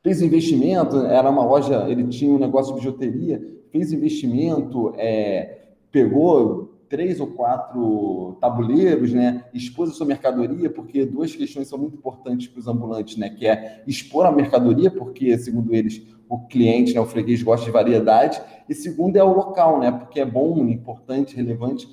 [0.03, 6.70] fez investimento, era uma loja, ele tinha um negócio de bijuteria, fez investimento, é, pegou
[6.91, 9.45] três ou quatro tabuleiros, né?
[9.55, 13.31] Expôs a sua mercadoria, porque duas questões são muito importantes para os ambulantes, né?
[13.31, 17.73] Que é expor a mercadoria, porque, segundo eles, o cliente, né, o freguês gosta de
[17.73, 19.93] variedade, e segundo é o local, né?
[19.93, 21.89] Porque é bom, importante, relevante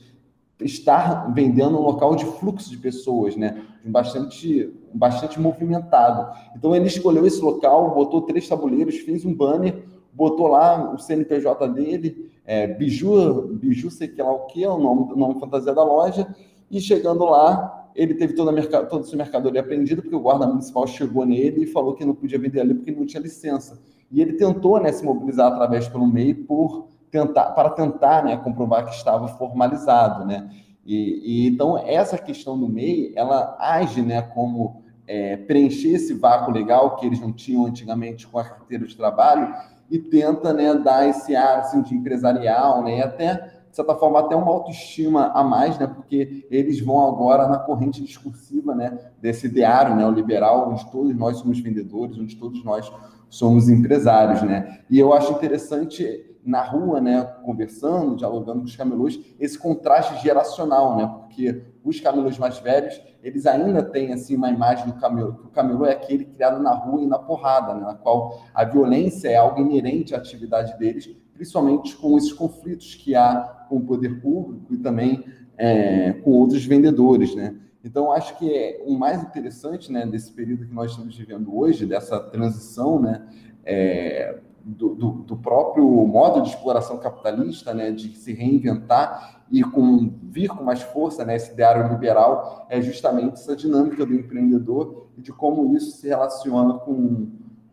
[0.60, 3.64] estar vendendo um local de fluxo de pessoas, né?
[3.86, 6.36] Bastante, bastante movimentado.
[6.56, 11.68] Então ele escolheu esse local, botou três tabuleiros, fez um banner, botou lá o CNPJ
[11.70, 15.84] dele, é, Biju, Biju sei que lá o que, é o nome, nome fantasia da
[15.84, 16.34] loja,
[16.72, 20.48] e chegando lá, ele teve toda a, toda a sua mercadoria apreendida, porque o guarda
[20.48, 23.78] municipal chegou nele e falou que não podia vender ali porque não tinha licença.
[24.10, 28.86] E ele tentou né, se mobilizar através pelo MEI por tentar, para tentar né, comprovar
[28.86, 30.26] que estava formalizado.
[30.26, 30.50] Né?
[30.86, 36.54] E, e, então, essa questão do MEI, ela age né, como é, preencher esse vácuo
[36.54, 39.54] legal que eles não tinham antigamente com a carteira de trabalho,
[39.90, 43.36] e tenta né, dar esse ar assim, de empresarial, né, até,
[43.70, 48.04] de certa forma, até uma autoestima a mais, né, porque eles vão agora na corrente
[48.04, 52.92] discursiva né, desse ideário neoliberal, onde todos nós somos vendedores, onde todos nós
[53.30, 54.42] somos empresários.
[54.42, 54.80] Né?
[54.90, 60.96] E eu acho interessante na rua, né, conversando, dialogando com os camelôs, esse contraste geracional,
[60.96, 65.48] né, porque os camelôs mais velhos, eles ainda têm assim uma imagem do camelô, que
[65.48, 69.30] o camelô é aquele criado na rua e na porrada, né, na qual a violência
[69.30, 74.22] é algo inerente à atividade deles, principalmente com esses conflitos que há com o poder
[74.22, 75.24] público e também
[75.58, 77.56] é, com outros vendedores, né.
[77.84, 81.86] Então, acho que é, o mais interessante, né, desse período que nós estamos vivendo hoje,
[81.86, 83.26] dessa transição, né,
[83.64, 90.14] é, do, do, do, próprio modo de exploração capitalista, né, de se reinventar e com,
[90.24, 95.22] vir com mais força, né, esse ideário liberal, é justamente essa dinâmica do empreendedor e
[95.22, 97.30] de como isso se relaciona com,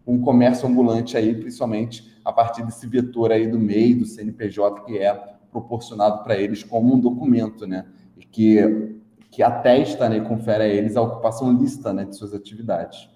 [0.07, 4.85] com o comércio ambulante aí, principalmente a partir desse vetor aí do MEI, do CNPJ,
[4.85, 5.13] que é
[5.51, 7.87] proporcionado para eles como um documento, né?
[8.35, 8.99] que,
[9.31, 13.09] que atesta né, e confere a eles a ocupação lícita né, de suas atividades.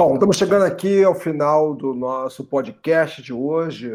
[0.00, 3.90] Bom, estamos chegando aqui ao final do nosso podcast de hoje,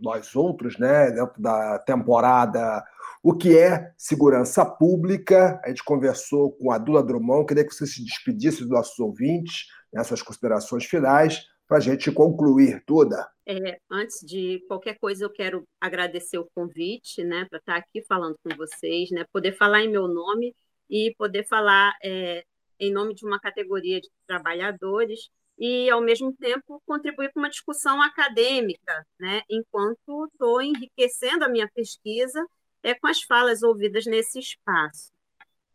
[0.00, 2.84] nós outros, né, dentro da temporada
[3.20, 5.60] O que é Segurança Pública.
[5.64, 9.66] A gente conversou com a Dula Drummond, queria que você se despedisse dos nossos ouvintes,
[9.92, 13.28] nessas considerações finais, para a gente concluir toda.
[13.44, 18.36] É, antes de qualquer coisa, eu quero agradecer o convite, né, para estar aqui falando
[18.44, 20.54] com vocês, né, poder falar em meu nome
[20.88, 22.44] e poder falar é,
[22.78, 25.28] em nome de uma categoria de trabalhadores
[25.58, 31.68] e, ao mesmo tempo, contribuir com uma discussão acadêmica, né, enquanto estou enriquecendo a minha
[31.74, 32.44] pesquisa
[32.82, 35.10] é, com as falas ouvidas nesse espaço.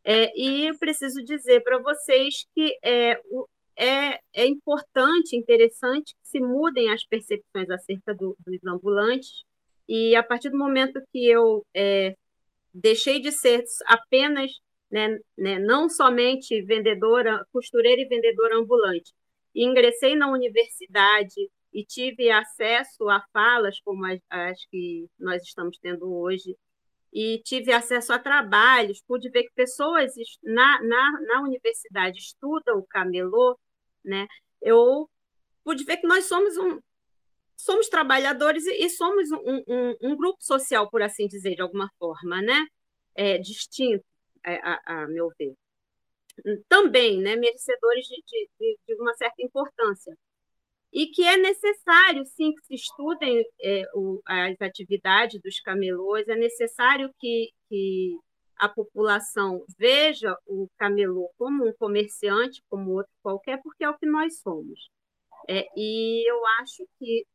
[0.05, 3.19] É, e preciso dizer para vocês que é,
[3.75, 9.43] é, é, importante, interessante que se mudem as percepções acerca do, dos ambulantes,
[9.87, 12.15] e a partir do momento que eu é,
[12.73, 14.51] deixei de ser apenas,
[14.89, 19.13] né, né, não somente vendedora, costureira e vendedora ambulante,
[19.55, 26.11] ingressei na universidade e tive acesso a falas como as, as que nós estamos tendo
[26.13, 26.55] hoje,
[27.11, 32.87] e tive acesso a trabalhos, pude ver que pessoas na, na, na universidade estudam o
[32.87, 33.57] camelô,
[34.03, 34.27] né?
[34.61, 35.09] Eu
[35.63, 36.79] pude ver que nós somos um
[37.55, 41.89] somos trabalhadores e, e somos um, um, um, grupo social, por assim dizer, de alguma
[41.99, 42.65] forma, né?
[43.15, 44.03] É, distinto,
[44.43, 45.55] é, a, a meu ver
[46.67, 48.21] também né, merecedores de,
[48.59, 50.15] de, de, uma certa importância.
[50.91, 56.35] E que é necessário, sim, que se estudem é, o, as atividades dos camelôs, é
[56.35, 58.17] necessário que, que
[58.57, 64.05] a população veja o camelô como um comerciante, como outro qualquer, porque é o que
[64.05, 64.89] nós somos.
[65.49, 67.25] É, e eu acho que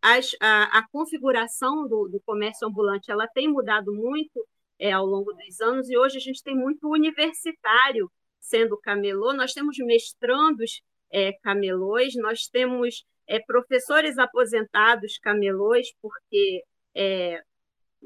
[0.00, 4.46] as, a, a, configuração do, do comércio ambulante ela tem mudado muito
[4.78, 8.10] é, ao longo dos anos, e hoje a gente tem muito universitário
[8.40, 16.62] sendo camelô, nós temos mestrandos é, camelôs, nós temos é, professores aposentados camelôs, porque
[16.94, 17.42] é,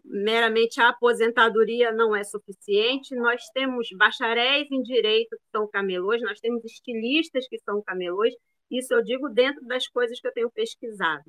[0.05, 6.41] meramente a aposentadoria não é suficiente, nós temos bacharéis em direito que são camelôs, nós
[6.41, 8.35] temos estilistas que são camelôs,
[8.71, 11.25] isso eu digo dentro das coisas que eu tenho pesquisado.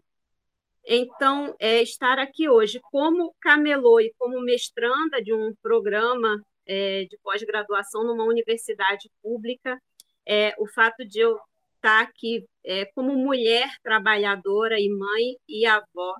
[0.85, 7.17] Então, é, estar aqui hoje como camelô e como mestranda de um programa é, de
[7.23, 9.79] pós-graduação numa universidade pública,
[10.27, 11.37] é, o fato de eu
[11.75, 16.15] estar aqui é, como mulher trabalhadora e mãe e avó,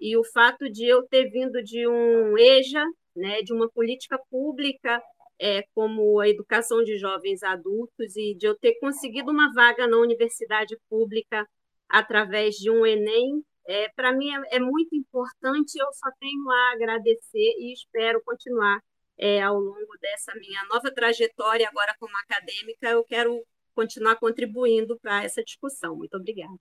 [0.00, 2.84] e o fato de eu ter vindo de um EJA,
[3.16, 5.02] né, de uma política pública
[5.40, 9.96] é, como a educação de jovens adultos, e de eu ter conseguido uma vaga na
[9.98, 11.46] universidade pública
[11.88, 16.72] através de um Enem é, para mim é, é, muito importante, eu só tenho a
[16.72, 18.80] agradecer e espero continuar
[19.18, 23.44] é, ao longo dessa minha nova trajetória agora como acadêmica, eu quero
[23.74, 25.94] continuar contribuindo para essa discussão.
[25.94, 26.56] Muito obrigada.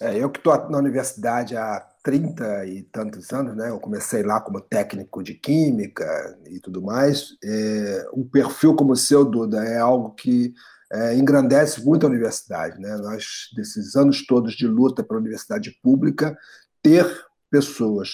[0.00, 3.68] É, eu que estou na universidade há 30 e tantos anos, né?
[3.68, 7.36] Eu comecei lá como técnico de química e tudo mais.
[7.44, 10.54] É, um perfil como o seu, Duda, é algo que
[10.92, 12.80] é, engrandece muito a universidade.
[12.80, 12.96] Né?
[12.96, 16.36] Nós, desses anos todos de luta pela universidade pública,
[16.82, 17.06] ter
[17.50, 18.10] pessoas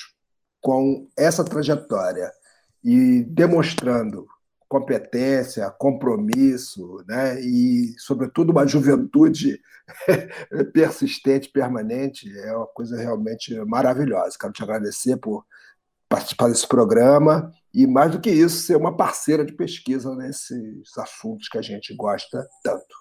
[0.61, 2.31] com essa trajetória
[2.83, 4.27] e demonstrando
[4.69, 7.41] competência, compromisso, né?
[7.41, 9.61] e, sobretudo, uma juventude
[10.73, 14.37] persistente, permanente, é uma coisa realmente maravilhosa.
[14.39, 15.45] Quero te agradecer por
[16.09, 21.47] participar desse programa e, mais do que isso, ser uma parceira de pesquisa nesses assuntos
[21.47, 22.97] que a gente gosta tanto.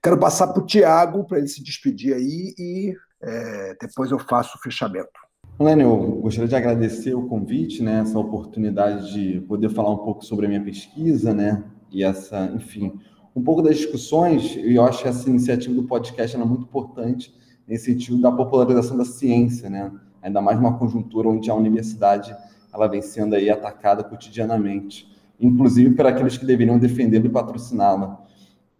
[0.00, 4.56] Quero passar para o Tiago para ele se despedir aí e é, depois eu faço
[4.56, 5.10] o fechamento.
[5.58, 10.24] Lênin, eu gostaria de agradecer o convite, né, essa oportunidade de poder falar um pouco
[10.24, 12.92] sobre a minha pesquisa, né, e essa, enfim,
[13.34, 17.34] um pouco das discussões, e eu acho que essa iniciativa do podcast é muito importante
[17.66, 19.90] nesse sentido da popularização da ciência, né,
[20.22, 22.36] ainda mais numa conjuntura onde a universidade
[22.74, 25.08] ela vem sendo aí atacada cotidianamente,
[25.38, 28.24] inclusive por aqueles que deveriam defendê-la e patrociná-la.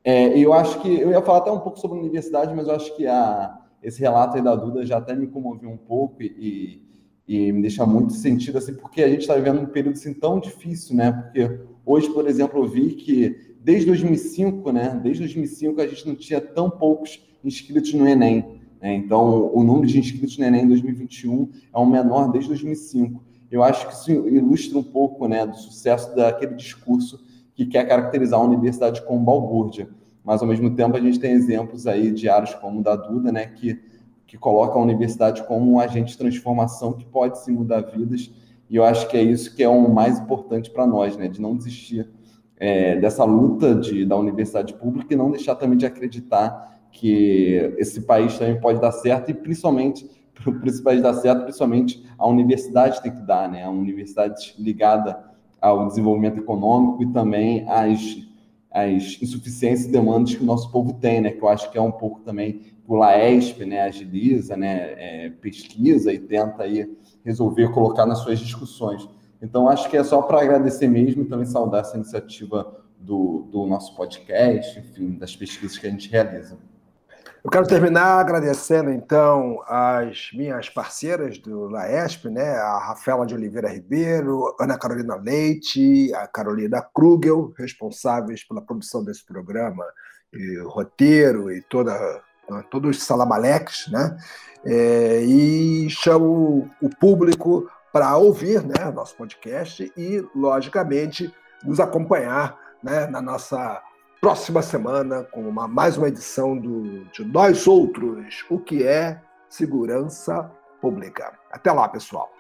[0.03, 2.75] É, eu acho que eu ia falar até um pouco sobre a universidade, mas eu
[2.75, 6.83] acho que a, esse relato aí da Duda já até me comoveu um pouco e,
[7.27, 10.13] e, e me deixa muito sentido assim, porque a gente está vivendo um período assim
[10.13, 11.11] tão difícil, né?
[11.11, 15.01] Porque hoje, por exemplo, eu vi que desde 2005, né?
[15.03, 18.61] Desde 2005 a gente não tinha tão poucos inscritos no Enem.
[18.81, 18.95] Né?
[18.95, 23.25] Então, o número de inscritos no Enem em 2021 é o menor desde 2005.
[23.51, 27.25] Eu acho que isso ilustra um pouco né, do sucesso daquele discurso
[27.55, 29.89] que quer caracterizar a universidade como balbúrdia.
[30.25, 33.47] Mas, ao mesmo tempo, a gente tem exemplos aí diários como o da Duda, né,
[33.47, 33.81] que,
[34.27, 38.33] que coloca a universidade como um agente de transformação que pode se mudar vidas.
[38.69, 41.29] E eu acho que é isso que é o mais importante para nós, né?
[41.29, 42.09] De não desistir
[42.57, 48.03] é, dessa luta de, da universidade pública e não deixar também de acreditar que esse
[48.03, 50.09] país também pode dar certo e principalmente
[50.43, 53.65] para esse país dar certo, principalmente a universidade tem que dar, né?
[53.65, 55.23] A universidade ligada
[55.61, 58.01] ao desenvolvimento econômico e também às,
[58.71, 61.31] às insuficiências e demandas que o nosso povo tem, né?
[61.31, 63.83] Que eu acho que é um pouco também o Laesp, né?
[63.83, 64.95] Agiliza, né?
[64.97, 66.91] É, pesquisa e tenta aí
[67.25, 69.09] resolver colocar nas suas discussões.
[69.41, 73.67] Então, acho que é só para agradecer mesmo e também saudar essa iniciativa do, do
[73.67, 76.59] nosso podcast, enfim, das pesquisas que a gente realiza.
[77.45, 82.57] Eu quero terminar agradecendo, então, as minhas parceiras do LAESP, né?
[82.57, 89.27] a Rafaela de Oliveira Ribeiro, Ana Carolina Leite, a Carolina Krugel, responsáveis pela produção desse
[89.27, 89.85] programa,
[90.33, 91.93] e roteiro e toda,
[92.71, 94.17] todos os salabaleques, né?
[94.65, 101.31] É, e chamo o público para ouvir né, nosso podcast e, logicamente,
[101.63, 103.83] nos acompanhar né, na nossa
[104.25, 109.21] próxima semana com uma, mais uma edição do, de Nós Outros, o que é
[109.51, 110.51] segurança
[110.81, 111.39] pública.
[111.53, 112.33] Até lá, pessoal.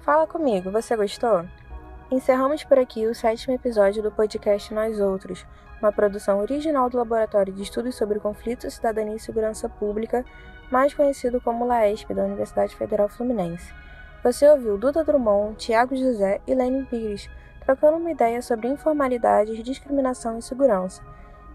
[0.00, 1.44] Fala comigo, você gostou?
[2.10, 5.46] Encerramos por aqui o sétimo episódio do podcast Nós Outros,
[5.80, 10.24] uma produção original do Laboratório de Estudos sobre Conflitos, Cidadania e Segurança Pública,
[10.68, 13.72] mais conhecido como LAESP, da Universidade Federal Fluminense.
[14.22, 17.28] Você ouviu Duda Drummond, Tiago José e Lenin Pires
[17.64, 21.02] trocando uma ideia sobre informalidade, discriminação e segurança.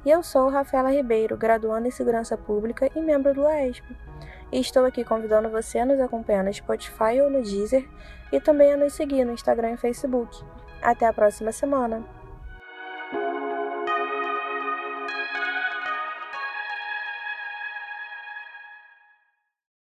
[0.05, 3.83] E eu sou Rafaela Ribeiro, graduanda em Segurança Pública e membro do LAESP.
[4.51, 7.87] E estou aqui convidando você a nos acompanhar no Spotify ou no Deezer
[8.31, 10.43] e também a nos seguir no Instagram e Facebook.
[10.81, 12.14] Até a próxima semana!